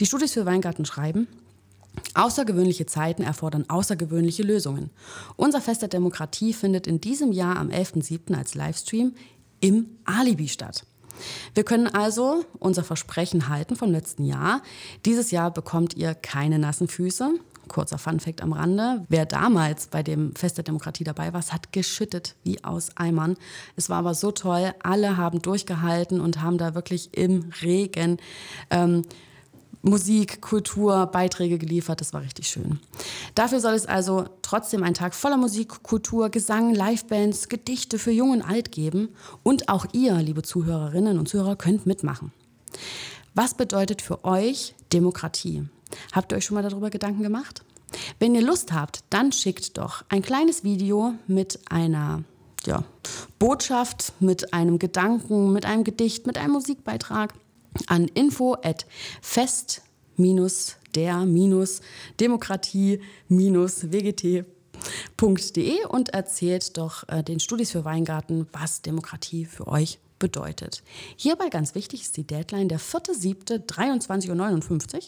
Die 0.00 0.06
Studis 0.06 0.32
für 0.32 0.46
Weingarten 0.46 0.84
schreiben, 0.84 1.26
Außergewöhnliche 2.14 2.86
Zeiten 2.86 3.22
erfordern 3.22 3.64
außergewöhnliche 3.68 4.42
Lösungen. 4.42 4.90
Unser 5.36 5.60
Fest 5.60 5.82
der 5.82 5.88
Demokratie 5.88 6.52
findet 6.52 6.86
in 6.86 7.00
diesem 7.00 7.32
Jahr 7.32 7.56
am 7.56 7.68
11.07. 7.68 8.36
als 8.36 8.54
Livestream 8.54 9.14
im 9.60 9.86
Alibi 10.04 10.48
statt. 10.48 10.84
Wir 11.54 11.64
können 11.64 11.88
also 11.88 12.44
unser 12.58 12.84
Versprechen 12.84 13.48
halten 13.48 13.76
vom 13.76 13.90
letzten 13.90 14.24
Jahr. 14.24 14.62
Dieses 15.04 15.30
Jahr 15.30 15.50
bekommt 15.50 15.94
ihr 15.94 16.14
keine 16.14 16.58
nassen 16.58 16.88
Füße. 16.88 17.34
Kurzer 17.66 17.98
Funfact 17.98 18.42
am 18.42 18.52
Rande. 18.52 19.04
Wer 19.08 19.26
damals 19.26 19.88
bei 19.88 20.02
dem 20.02 20.34
Fest 20.34 20.56
der 20.56 20.64
Demokratie 20.64 21.04
dabei 21.04 21.32
war, 21.32 21.44
hat 21.48 21.72
geschüttet 21.72 22.34
wie 22.42 22.64
aus 22.64 22.96
Eimern. 22.96 23.36
Es 23.76 23.90
war 23.90 23.98
aber 23.98 24.14
so 24.14 24.32
toll. 24.32 24.72
Alle 24.82 25.16
haben 25.16 25.42
durchgehalten 25.42 26.20
und 26.20 26.40
haben 26.40 26.56
da 26.56 26.74
wirklich 26.74 27.10
im 27.12 27.50
Regen 27.62 28.16
ähm, 28.70 29.04
Musik, 29.82 30.40
Kultur, 30.40 31.06
Beiträge 31.06 31.58
geliefert. 31.58 32.00
Das 32.00 32.12
war 32.12 32.22
richtig 32.22 32.48
schön. 32.48 32.80
Dafür 33.34 33.60
soll 33.60 33.74
es 33.74 33.86
also 33.86 34.26
trotzdem 34.42 34.82
einen 34.82 34.94
Tag 34.94 35.14
voller 35.14 35.36
Musik, 35.36 35.82
Kultur, 35.82 36.30
Gesang, 36.30 36.74
Livebands, 36.74 37.48
Gedichte 37.48 37.98
für 37.98 38.10
Jung 38.10 38.30
und 38.30 38.42
Alt 38.42 38.72
geben. 38.72 39.10
Und 39.42 39.68
auch 39.68 39.86
ihr, 39.92 40.14
liebe 40.16 40.42
Zuhörerinnen 40.42 41.18
und 41.18 41.28
Zuhörer, 41.28 41.56
könnt 41.56 41.86
mitmachen. 41.86 42.32
Was 43.34 43.54
bedeutet 43.54 44.02
für 44.02 44.24
euch 44.24 44.74
Demokratie? 44.92 45.64
Habt 46.12 46.32
ihr 46.32 46.38
euch 46.38 46.44
schon 46.44 46.56
mal 46.56 46.68
darüber 46.68 46.90
Gedanken 46.90 47.22
gemacht? 47.22 47.62
Wenn 48.18 48.34
ihr 48.34 48.42
Lust 48.42 48.72
habt, 48.72 49.04
dann 49.10 49.32
schickt 49.32 49.78
doch 49.78 50.04
ein 50.08 50.22
kleines 50.22 50.64
Video 50.64 51.14
mit 51.26 51.60
einer 51.70 52.24
ja, 52.66 52.82
Botschaft, 53.38 54.12
mit 54.20 54.52
einem 54.52 54.78
Gedanken, 54.78 55.52
mit 55.52 55.64
einem 55.64 55.84
Gedicht, 55.84 56.26
mit 56.26 56.36
einem 56.36 56.52
Musikbeitrag 56.52 57.32
an 57.86 58.08
info 58.08 58.56
at 58.62 58.86
fest 59.20 59.82
der 60.94 61.26
demokratie 62.20 63.00
wgt.de 63.90 64.44
und 65.86 66.08
erzählt 66.10 66.76
doch 66.76 67.08
äh, 67.08 67.22
den 67.22 67.40
Studis 67.40 67.72
für 67.72 67.84
Weingarten, 67.84 68.46
was 68.52 68.82
Demokratie 68.82 69.44
für 69.44 69.68
euch 69.68 69.98
bedeutet. 70.18 70.82
Hierbei 71.16 71.48
ganz 71.48 71.74
wichtig 71.74 72.02
ist 72.02 72.16
die 72.16 72.26
Deadline 72.26 72.68
der 72.68 72.80
4.7.23.59 72.80 74.96
Uhr. 74.96 75.02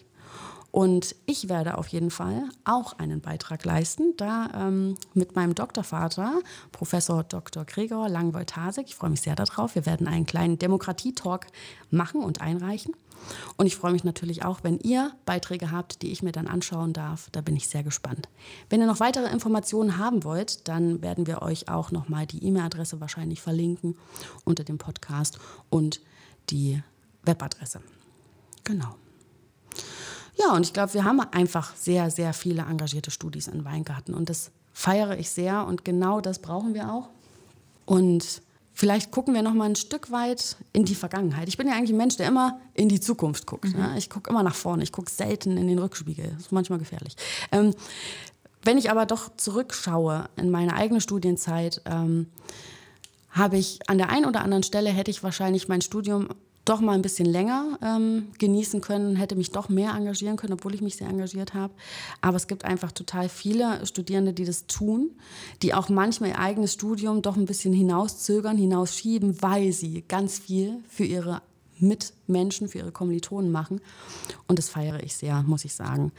Und 0.71 1.17
ich 1.27 1.49
werde 1.49 1.79
auf 1.79 1.89
jeden 1.89 2.11
Fall 2.11 2.45
auch 2.65 2.99
einen 2.99 3.21
Beitrag 3.21 3.65
leisten, 3.65 4.15
da 4.17 4.51
ähm, 4.55 4.97
mit 5.15 5.35
meinem 5.35 5.55
Doktorvater, 5.55 6.41
Professor 6.71 7.25
Dr. 7.25 7.65
Gregor 7.65 8.09
Langwold-Hasek. 8.09 8.87
Ich 8.87 8.95
freue 8.95 9.11
mich 9.11 9.23
sehr 9.23 9.35
darauf. 9.35 9.75
Wir 9.75 9.87
werden 9.87 10.07
einen 10.07 10.27
kleinen 10.27 10.59
Demokratie-Talk 10.59 11.47
machen 11.91 12.23
und 12.23 12.41
einreichen. 12.41 12.95
Und 13.57 13.67
ich 13.67 13.77
freue 13.77 13.93
mich 13.93 14.05
natürlich 14.05 14.45
auch, 14.45 14.61
wenn 14.63 14.79
ihr 14.79 15.13
Beiträge 15.27 15.71
habt, 15.71 16.03
die 16.03 16.11
ich 16.11 16.23
mir 16.23 16.33
dann 16.33 16.47
anschauen 16.47 16.93
darf. 16.93 17.29
Da 17.33 17.41
bin 17.41 17.57
ich 17.57 17.69
sehr 17.69 17.83
gespannt. 17.83 18.29
Wenn 18.71 18.81
ihr 18.81 18.87
noch 18.87 19.01
weitere 19.01 19.31
Informationen 19.31 19.99
haben 19.99 20.25
wollt, 20.25 20.69
dann 20.69 21.03
werden 21.03 21.27
wir 21.27 21.43
euch 21.43 21.69
auch 21.69 21.91
nochmal 21.91 22.27
die 22.27 22.45
E-Mail-Adresse 22.45 23.01
wahrscheinlich 23.01 23.43
verlinken 23.43 23.97
unter 24.45 24.65
dem 24.65 24.79
Podcast 24.79 25.39
und 25.69 26.01
die 26.49 26.83
Webadresse. 27.25 27.81
Genau. 28.65 28.95
Ja, 30.39 30.55
und 30.55 30.63
ich 30.63 30.73
glaube, 30.73 30.95
wir 30.95 31.05
haben 31.05 31.21
einfach 31.21 31.75
sehr, 31.77 32.11
sehr 32.11 32.33
viele 32.33 32.63
engagierte 32.63 33.11
Studis 33.11 33.49
in 33.49 33.65
Weingarten 33.65 34.15
und 34.15 34.29
das 34.29 34.51
feiere 34.73 35.19
ich 35.19 35.31
sehr 35.31 35.67
und 35.67 35.85
genau 35.85 36.21
das 36.21 36.39
brauchen 36.39 36.75
wir 36.75 36.93
auch. 36.93 37.09
Und 37.85 38.43
vielleicht 38.73 39.11
gucken 39.11 39.35
wir 39.35 39.43
noch 39.43 39.53
mal 39.53 39.69
ein 39.69 39.77
Stück 39.77 40.11
weit 40.11 40.57
in 40.73 40.85
die 40.85 40.95
Vergangenheit. 40.95 41.49
Ich 41.49 41.57
bin 41.57 41.67
ja 41.69 41.75
eigentlich 41.75 41.91
ein 41.91 41.97
Mensch, 41.97 42.17
der 42.17 42.29
immer 42.29 42.61
in 42.75 42.89
die 42.89 43.01
Zukunft 43.01 43.47
guckt. 43.47 43.65
Mhm. 43.65 43.81
Ne? 43.81 43.95
Ich 43.99 44.09
gucke 44.09 44.31
immer 44.31 44.43
nach 44.43 44.55
vorne, 44.55 44.83
ich 44.83 44.93
gucke 44.93 45.11
selten 45.11 45.57
in 45.57 45.67
den 45.67 45.79
Rückspiegel. 45.79 46.31
Das 46.31 46.45
ist 46.45 46.53
manchmal 46.53 46.79
gefährlich. 46.79 47.17
Ähm, 47.53 47.75
wenn 48.63 48.79
ich 48.79 48.91
aber 48.91 49.07
doch 49.07 49.37
zurückschaue 49.37 50.29
in 50.37 50.51
meine 50.51 50.75
eigene 50.75 51.01
Studienzeit, 51.01 51.83
ähm, 51.85 52.29
habe 53.31 53.57
ich 53.57 53.79
an 53.89 53.99
der 53.99 54.11
einen 54.11 54.27
oder 54.27 54.43
anderen 54.43 54.63
Stelle 54.63 54.91
hätte 54.91 55.11
ich 55.11 55.23
wahrscheinlich 55.23 55.69
mein 55.69 55.81
Studium 55.81 56.29
doch 56.71 56.81
mal 56.81 56.93
ein 56.93 57.03
bisschen 57.03 57.27
länger 57.27 57.79
ähm, 57.83 58.29
genießen 58.39 58.81
können, 58.81 59.17
hätte 59.17 59.35
mich 59.35 59.51
doch 59.51 59.69
mehr 59.69 59.93
engagieren 59.95 60.37
können, 60.37 60.53
obwohl 60.53 60.75
ich 60.75 60.83
mich 60.83 60.97
sehr 60.97 61.09
engagiert 61.09 61.53
habe. 61.53 61.73
Aber 62.21 62.37
es 62.37 62.47
gibt 62.47 62.65
einfach 62.65 62.93
total 62.93 63.29
viele 63.29 63.85
Studierende, 63.87 64.33
die 64.33 64.45
das 64.45 64.67
tun, 64.67 65.11
die 65.63 65.75
auch 65.75 65.89
manchmal 65.89 66.31
ihr 66.31 66.39
eigenes 66.39 66.73
Studium 66.75 67.23
doch 67.23 67.37
ein 67.37 67.45
bisschen 67.45 67.73
hinauszögern, 67.73 68.57
hinausschieben, 68.57 69.43
weil 69.43 69.73
sie 69.73 70.05
ganz 70.07 70.39
viel 70.39 70.79
für 70.89 71.05
ihre 71.05 71.43
Mitmenschen, 71.81 72.69
für 72.69 72.79
ihre 72.79 72.93
Kommilitonen 72.93 73.51
machen. 73.51 73.81
Und 74.47 74.59
das 74.59 74.69
feiere 74.69 75.03
ich 75.03 75.17
sehr, 75.17 75.43
muss 75.43 75.65
ich 75.65 75.75
sagen. 75.75 76.13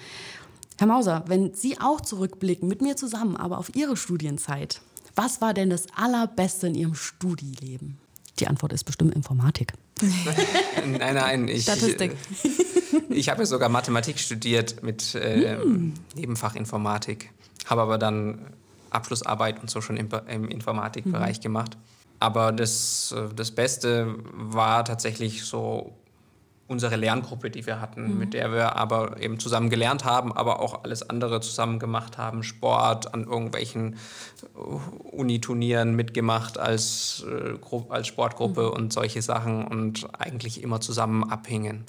Herr 0.77 0.87
Mauser, 0.87 1.23
wenn 1.27 1.53
Sie 1.53 1.79
auch 1.79 2.01
zurückblicken, 2.01 2.67
mit 2.67 2.81
mir 2.81 2.95
zusammen, 2.95 3.37
aber 3.37 3.59
auf 3.59 3.75
Ihre 3.75 3.95
Studienzeit, 3.95 4.81
was 5.15 5.39
war 5.39 5.53
denn 5.53 5.69
das 5.69 5.85
Allerbeste 5.95 6.67
in 6.67 6.75
Ihrem 6.75 6.95
Studieleben? 6.95 7.97
Die 8.41 8.47
Antwort 8.47 8.73
ist 8.73 8.83
bestimmt 8.85 9.13
Informatik. 9.13 9.73
nein, 10.83 11.15
nein, 11.15 11.47
ich, 11.47 11.61
Statistik. 11.63 12.17
ich 13.09 13.29
habe 13.29 13.41
ja 13.41 13.45
sogar 13.45 13.69
Mathematik 13.69 14.17
studiert 14.17 14.81
mit 14.81 15.13
äh, 15.13 15.59
hm. 15.61 15.93
Nebenfach 16.15 16.55
Informatik, 16.55 17.29
habe 17.67 17.81
aber 17.81 17.99
dann 17.99 18.39
Abschlussarbeit 18.89 19.61
und 19.61 19.69
so 19.69 19.79
schon 19.79 19.95
im, 19.95 20.09
im 20.27 20.47
Informatikbereich 20.47 21.37
mhm. 21.37 21.43
gemacht. 21.43 21.77
Aber 22.19 22.51
das, 22.51 23.13
äh, 23.15 23.33
das 23.35 23.51
Beste 23.51 24.15
war 24.33 24.85
tatsächlich 24.85 25.45
so 25.45 25.93
unsere 26.71 26.95
Lerngruppe, 26.95 27.51
die 27.51 27.65
wir 27.65 27.81
hatten, 27.81 28.13
mhm. 28.13 28.17
mit 28.17 28.33
der 28.33 28.51
wir 28.53 28.77
aber 28.77 29.19
eben 29.21 29.39
zusammen 29.39 29.69
gelernt 29.69 30.05
haben, 30.05 30.31
aber 30.31 30.61
auch 30.61 30.83
alles 30.83 31.07
andere 31.07 31.41
zusammen 31.41 31.77
gemacht 31.77 32.17
haben, 32.17 32.43
Sport, 32.43 33.13
an 33.13 33.25
irgendwelchen 33.25 33.97
äh, 34.55 34.59
Uniturnieren 35.11 35.95
mitgemacht 35.95 36.57
als, 36.57 37.25
äh, 37.29 37.57
als 37.89 38.07
Sportgruppe 38.07 38.63
mhm. 38.63 38.69
und 38.69 38.93
solche 38.93 39.21
Sachen 39.21 39.67
und 39.67 40.07
eigentlich 40.17 40.63
immer 40.63 40.79
zusammen 40.79 41.29
abhingen. 41.29 41.83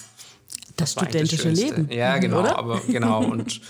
Das, 0.75 0.95
das 0.95 1.05
studentische 1.05 1.49
das 1.49 1.59
Leben. 1.59 1.87
Ja, 1.89 2.17
genau, 2.17 2.41
oder? 2.41 2.57
aber 2.57 2.81
genau 2.81 3.23
und 3.31 3.61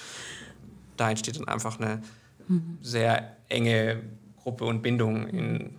da 0.98 1.12
entsteht 1.12 1.38
dann 1.38 1.48
einfach 1.48 1.80
eine 1.80 2.02
mhm. 2.48 2.80
sehr 2.82 3.38
enge 3.50 4.02
Gruppe 4.38 4.66
und 4.66 4.82
Bindung 4.82 5.28
in, 5.28 5.76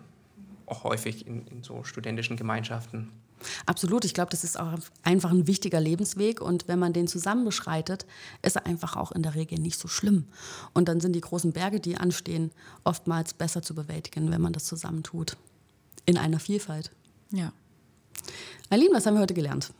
auch 0.66 0.84
häufig 0.84 1.26
in, 1.26 1.46
in 1.48 1.62
so 1.62 1.82
studentischen 1.82 2.36
Gemeinschaften. 2.36 3.10
Absolut. 3.66 4.04
Ich 4.04 4.14
glaube, 4.14 4.30
das 4.30 4.44
ist 4.44 4.58
auch 4.58 4.78
einfach 5.02 5.30
ein 5.30 5.46
wichtiger 5.46 5.80
Lebensweg. 5.80 6.40
Und 6.40 6.68
wenn 6.68 6.78
man 6.78 6.92
den 6.92 7.06
zusammen 7.06 7.44
beschreitet, 7.44 8.06
ist 8.42 8.56
er 8.56 8.66
einfach 8.66 8.96
auch 8.96 9.12
in 9.12 9.22
der 9.22 9.34
Regel 9.34 9.58
nicht 9.58 9.78
so 9.78 9.88
schlimm. 9.88 10.26
Und 10.72 10.88
dann 10.88 11.00
sind 11.00 11.14
die 11.14 11.20
großen 11.20 11.52
Berge, 11.52 11.80
die 11.80 11.96
anstehen, 11.96 12.50
oftmals 12.84 13.34
besser 13.34 13.62
zu 13.62 13.74
bewältigen, 13.74 14.30
wenn 14.30 14.40
man 14.40 14.52
das 14.52 14.64
zusammen 14.64 15.02
tut. 15.02 15.36
In 16.06 16.18
einer 16.18 16.40
Vielfalt. 16.40 16.90
Ja. 17.30 17.52
Aline, 18.70 18.94
was 18.94 19.06
haben 19.06 19.14
wir 19.14 19.20
heute 19.20 19.34
gelernt? 19.34 19.72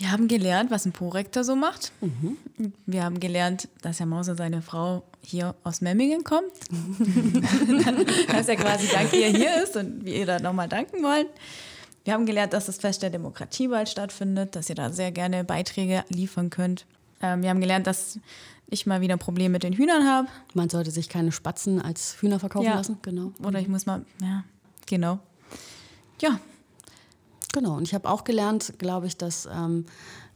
Wir 0.00 0.12
haben 0.12 0.28
gelernt, 0.28 0.70
was 0.70 0.86
ein 0.86 0.92
Prorektor 0.92 1.44
so 1.44 1.54
macht. 1.54 1.92
Mhm. 2.00 2.38
Wir 2.86 3.04
haben 3.04 3.20
gelernt, 3.20 3.68
dass 3.82 4.00
Herr 4.00 4.06
Mauser 4.06 4.34
seine 4.34 4.62
Frau 4.62 5.02
hier 5.20 5.54
aus 5.62 5.82
Memmingen 5.82 6.24
kommt. 6.24 6.52
dass 8.32 8.48
er 8.48 8.56
quasi 8.56 8.88
dank 8.88 9.12
ihr 9.12 9.26
hier 9.26 9.62
ist 9.62 9.76
und 9.76 10.06
wir 10.06 10.14
ihr 10.14 10.24
da 10.24 10.38
nochmal 10.38 10.68
danken 10.68 11.02
wollen. 11.02 11.26
Wir 12.04 12.14
haben 12.14 12.26
gelernt, 12.26 12.52
dass 12.52 12.66
das 12.66 12.78
Fest 12.78 13.02
der 13.02 13.10
Demokratie 13.10 13.68
bald 13.68 13.88
stattfindet, 13.88 14.56
dass 14.56 14.68
ihr 14.68 14.74
da 14.74 14.90
sehr 14.90 15.12
gerne 15.12 15.44
Beiträge 15.44 16.04
liefern 16.08 16.50
könnt. 16.50 16.86
Ähm, 17.20 17.42
wir 17.42 17.50
haben 17.50 17.60
gelernt, 17.60 17.86
dass 17.86 18.18
ich 18.66 18.86
mal 18.86 19.00
wieder 19.00 19.14
ein 19.14 19.18
Problem 19.18 19.52
mit 19.52 19.62
den 19.62 19.74
Hühnern 19.74 20.06
habe. 20.06 20.28
Man 20.54 20.68
sollte 20.68 20.90
sich 20.90 21.08
keine 21.08 21.32
Spatzen 21.32 21.80
als 21.80 22.16
Hühner 22.20 22.38
verkaufen 22.38 22.66
ja. 22.66 22.74
lassen, 22.74 22.98
genau. 23.02 23.32
Oder 23.42 23.60
ich 23.60 23.68
muss 23.68 23.84
mal, 23.84 24.04
ja, 24.20 24.44
genau. 24.86 25.18
Ja. 26.20 26.40
Genau, 27.52 27.76
und 27.76 27.82
ich 27.82 27.94
habe 27.94 28.08
auch 28.08 28.22
gelernt, 28.22 28.74
glaube 28.78 29.08
ich, 29.08 29.16
dass 29.16 29.46
ähm, 29.46 29.84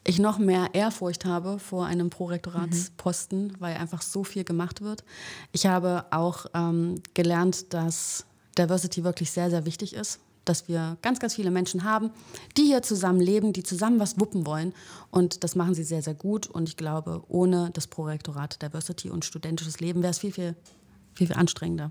ich 0.02 0.18
noch 0.18 0.38
mehr 0.38 0.70
Ehrfurcht 0.72 1.24
habe 1.24 1.58
vor 1.58 1.86
einem 1.86 2.10
Prorektoratsposten, 2.10 3.48
mhm. 3.48 3.54
weil 3.60 3.76
einfach 3.76 4.02
so 4.02 4.24
viel 4.24 4.44
gemacht 4.44 4.82
wird. 4.82 5.04
Ich 5.52 5.66
habe 5.66 6.06
auch 6.10 6.46
ähm, 6.54 6.96
gelernt, 7.14 7.72
dass 7.72 8.26
Diversity 8.58 9.04
wirklich 9.04 9.30
sehr, 9.30 9.48
sehr 9.48 9.64
wichtig 9.64 9.94
ist. 9.94 10.20
Dass 10.44 10.68
wir 10.68 10.98
ganz, 11.02 11.20
ganz 11.20 11.34
viele 11.34 11.50
Menschen 11.50 11.84
haben, 11.84 12.10
die 12.56 12.64
hier 12.64 12.82
zusammen 12.82 13.20
leben, 13.20 13.52
die 13.52 13.62
zusammen 13.62 13.98
was 13.98 14.20
wuppen 14.20 14.46
wollen. 14.46 14.74
Und 15.10 15.44
das 15.44 15.54
machen 15.54 15.74
sie 15.74 15.84
sehr, 15.84 16.02
sehr 16.02 16.14
gut. 16.14 16.46
Und 16.46 16.68
ich 16.68 16.76
glaube, 16.76 17.22
ohne 17.28 17.70
das 17.72 17.86
Prorektorat 17.86 18.60
Diversity 18.62 19.10
und 19.10 19.24
studentisches 19.24 19.80
Leben 19.80 20.02
wäre 20.02 20.10
es 20.10 20.18
viel, 20.18 20.32
viel, 20.32 20.54
viel, 21.14 21.28
viel 21.28 21.36
anstrengender. 21.36 21.90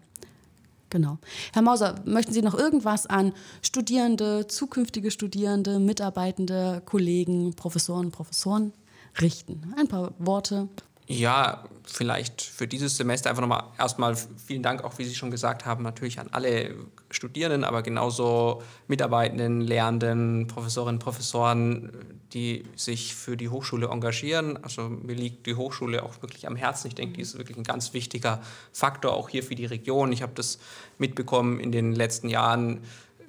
Genau. 0.93 1.17
Herr 1.53 1.63
Mauser, 1.63 1.95
möchten 2.05 2.33
Sie 2.33 2.43
noch 2.43 2.53
irgendwas 2.53 3.07
an 3.07 3.33
Studierende, 3.63 4.45
zukünftige 4.45 5.09
Studierende, 5.09 5.79
Mitarbeitende, 5.79 6.83
Kollegen, 6.85 7.55
Professoren, 7.55 8.11
Professoren 8.11 8.73
richten? 9.19 9.73
Ein 9.75 9.87
paar 9.87 10.13
Worte. 10.19 10.69
Ja, 11.05 11.65
vielleicht 11.85 12.41
für 12.41 12.65
dieses 12.65 12.95
Semester 12.95 13.29
einfach 13.29 13.41
nochmal 13.41 13.65
erstmal 13.77 14.15
vielen 14.15 14.63
Dank, 14.63 14.83
auch 14.85 14.97
wie 14.97 15.03
Sie 15.03 15.15
schon 15.15 15.31
gesagt 15.31 15.65
haben, 15.65 15.83
natürlich 15.83 16.19
an 16.19 16.29
alle 16.31 16.75
Studierenden, 17.09 17.65
aber 17.65 17.83
genauso 17.83 18.61
Mitarbeitenden, 18.87 19.59
Lehrenden, 19.59 20.47
Professorinnen, 20.47 20.99
Professoren, 20.99 21.91
die 22.33 22.63
sich 22.77 23.15
für 23.15 23.35
die 23.35 23.49
Hochschule 23.49 23.87
engagieren. 23.87 24.57
Also 24.63 24.87
mir 24.89 25.15
liegt 25.15 25.45
die 25.45 25.55
Hochschule 25.55 26.03
auch 26.03 26.21
wirklich 26.21 26.47
am 26.47 26.55
Herzen. 26.55 26.87
Ich 26.87 26.95
denke, 26.95 27.15
die 27.15 27.21
ist 27.21 27.37
wirklich 27.37 27.57
ein 27.57 27.63
ganz 27.63 27.93
wichtiger 27.93 28.41
Faktor 28.71 29.13
auch 29.13 29.27
hier 29.27 29.43
für 29.43 29.55
die 29.55 29.65
Region. 29.65 30.13
Ich 30.13 30.21
habe 30.21 30.33
das 30.35 30.57
mitbekommen 30.97 31.59
in 31.59 31.73
den 31.73 31.93
letzten 31.93 32.29
Jahren, 32.29 32.79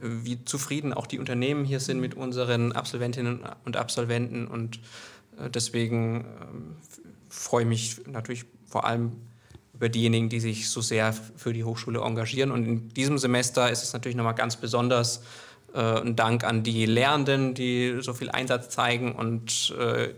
wie 0.00 0.44
zufrieden 0.44 0.94
auch 0.94 1.06
die 1.06 1.18
Unternehmen 1.18 1.64
hier 1.64 1.80
sind 1.80 2.00
mit 2.00 2.14
unseren 2.14 2.72
Absolventinnen 2.72 3.40
und 3.64 3.76
Absolventen 3.76 4.46
und 4.46 4.78
äh, 5.38 5.50
deswegen 5.50 6.24
ähm, 6.40 6.76
freue 7.34 7.64
mich 7.64 8.00
natürlich 8.06 8.44
vor 8.66 8.84
allem 8.84 9.12
über 9.74 9.88
diejenigen, 9.88 10.28
die 10.28 10.40
sich 10.40 10.68
so 10.68 10.80
sehr 10.80 11.12
für 11.12 11.52
die 11.52 11.64
Hochschule 11.64 12.00
engagieren. 12.00 12.50
Und 12.52 12.64
in 12.64 12.88
diesem 12.90 13.18
Semester 13.18 13.70
ist 13.70 13.82
es 13.82 13.92
natürlich 13.92 14.16
nochmal 14.16 14.34
ganz 14.34 14.56
besonders 14.56 15.22
äh, 15.74 16.00
ein 16.00 16.16
Dank 16.16 16.44
an 16.44 16.62
die 16.62 16.86
Lehrenden, 16.86 17.54
die 17.54 17.96
so 18.00 18.14
viel 18.14 18.30
Einsatz 18.30 18.68
zeigen 18.70 19.12
und 19.12 19.74
äh, 19.78 20.10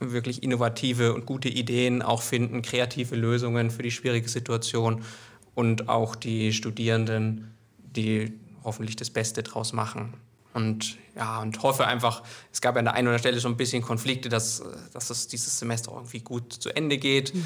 wirklich 0.00 0.42
innovative 0.42 1.14
und 1.14 1.26
gute 1.26 1.48
Ideen 1.48 2.02
auch 2.02 2.22
finden, 2.22 2.60
kreative 2.62 3.14
Lösungen 3.14 3.70
für 3.70 3.82
die 3.82 3.92
schwierige 3.92 4.28
Situation 4.28 5.02
und 5.54 5.88
auch 5.88 6.16
die 6.16 6.52
Studierenden, 6.52 7.54
die 7.78 8.32
hoffentlich 8.64 8.96
das 8.96 9.10
Beste 9.10 9.44
draus 9.44 9.72
machen. 9.72 10.14
Und 10.52 10.98
ja, 11.16 11.40
und 11.40 11.62
hoffe 11.62 11.86
einfach, 11.86 12.22
es 12.52 12.60
gab 12.60 12.74
ja 12.74 12.80
an 12.80 12.86
der 12.86 12.94
einen 12.94 13.06
oder 13.06 13.14
anderen 13.14 13.20
Stelle 13.20 13.40
so 13.40 13.48
ein 13.48 13.56
bisschen 13.56 13.82
Konflikte, 13.82 14.28
dass, 14.28 14.62
dass 14.92 15.08
das 15.08 15.28
dieses 15.28 15.58
Semester 15.58 15.92
irgendwie 15.92 16.20
gut 16.20 16.52
zu 16.52 16.74
Ende 16.74 16.98
geht. 16.98 17.34
Mhm. 17.34 17.44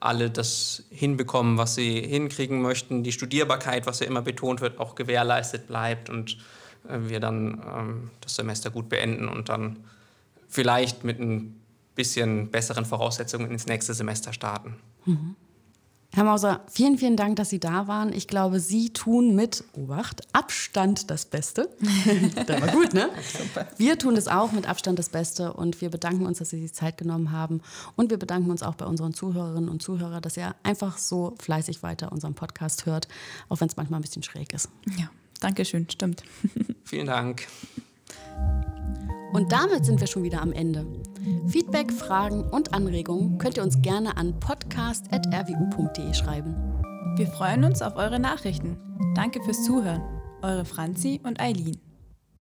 Alle 0.00 0.30
das 0.30 0.84
hinbekommen, 0.90 1.58
was 1.58 1.74
sie 1.74 2.00
hinkriegen 2.00 2.62
möchten. 2.62 3.02
Die 3.02 3.12
Studierbarkeit, 3.12 3.86
was 3.86 4.00
ja 4.00 4.06
immer 4.06 4.22
betont 4.22 4.60
wird, 4.60 4.80
auch 4.80 4.94
gewährleistet 4.94 5.66
bleibt 5.66 6.08
und 6.08 6.38
äh, 6.88 6.98
wir 7.08 7.20
dann 7.20 7.62
ähm, 7.76 8.10
das 8.20 8.36
Semester 8.36 8.70
gut 8.70 8.88
beenden 8.88 9.28
und 9.28 9.50
dann 9.50 9.84
vielleicht 10.48 11.04
mit 11.04 11.20
ein 11.20 11.60
bisschen 11.94 12.50
besseren 12.50 12.86
Voraussetzungen 12.86 13.50
ins 13.50 13.66
nächste 13.66 13.92
Semester 13.92 14.32
starten. 14.32 14.76
Mhm. 15.04 15.36
Herr 16.14 16.22
Mauser, 16.22 16.60
vielen, 16.68 16.96
vielen 16.96 17.16
Dank, 17.16 17.34
dass 17.34 17.50
Sie 17.50 17.58
da 17.58 17.88
waren. 17.88 18.12
Ich 18.12 18.28
glaube, 18.28 18.60
Sie 18.60 18.92
tun 18.92 19.34
mit, 19.34 19.64
Obacht, 19.72 20.22
Abstand 20.32 21.10
das 21.10 21.24
Beste. 21.26 21.68
das 22.46 22.62
war 22.62 22.68
gut, 22.68 22.94
ne? 22.94 23.10
Wir 23.78 23.98
tun 23.98 24.16
es 24.16 24.28
auch 24.28 24.52
mit 24.52 24.68
Abstand 24.68 24.96
das 25.00 25.08
Beste 25.08 25.52
und 25.52 25.80
wir 25.80 25.90
bedanken 25.90 26.24
uns, 26.24 26.38
dass 26.38 26.50
Sie 26.50 26.60
sich 26.60 26.72
Zeit 26.72 26.98
genommen 26.98 27.32
haben. 27.32 27.62
Und 27.96 28.10
wir 28.10 28.16
bedanken 28.16 28.52
uns 28.52 28.62
auch 28.62 28.76
bei 28.76 28.86
unseren 28.86 29.12
Zuhörerinnen 29.12 29.68
und 29.68 29.82
Zuhörern, 29.82 30.22
dass 30.22 30.36
ihr 30.36 30.54
einfach 30.62 30.98
so 30.98 31.34
fleißig 31.40 31.82
weiter 31.82 32.12
unseren 32.12 32.34
Podcast 32.34 32.86
hört, 32.86 33.08
auch 33.48 33.60
wenn 33.60 33.66
es 33.66 33.76
manchmal 33.76 33.98
ein 33.98 34.02
bisschen 34.02 34.22
schräg 34.22 34.52
ist. 34.52 34.68
Ja, 34.96 35.10
danke 35.40 35.64
schön, 35.64 35.90
stimmt. 35.90 36.22
Vielen 36.84 37.06
Dank. 37.06 37.48
Und 39.32 39.50
damit 39.50 39.84
sind 39.84 40.00
wir 40.00 40.06
schon 40.06 40.22
wieder 40.22 40.40
am 40.42 40.52
Ende. 40.52 40.86
Feedback, 41.48 41.92
Fragen 41.92 42.44
und 42.50 42.72
Anregungen 42.72 43.38
könnt 43.38 43.56
ihr 43.56 43.62
uns 43.62 43.82
gerne 43.82 44.16
an 44.16 44.38
podcast.rwu.de 44.38 46.14
schreiben. 46.14 46.54
Wir 47.16 47.26
freuen 47.26 47.64
uns 47.64 47.82
auf 47.82 47.96
eure 47.96 48.20
Nachrichten. 48.20 48.76
Danke 49.14 49.42
fürs 49.42 49.64
Zuhören. 49.64 50.02
Eure 50.42 50.64
Franzi 50.64 51.20
und 51.24 51.40
Eileen. 51.40 51.93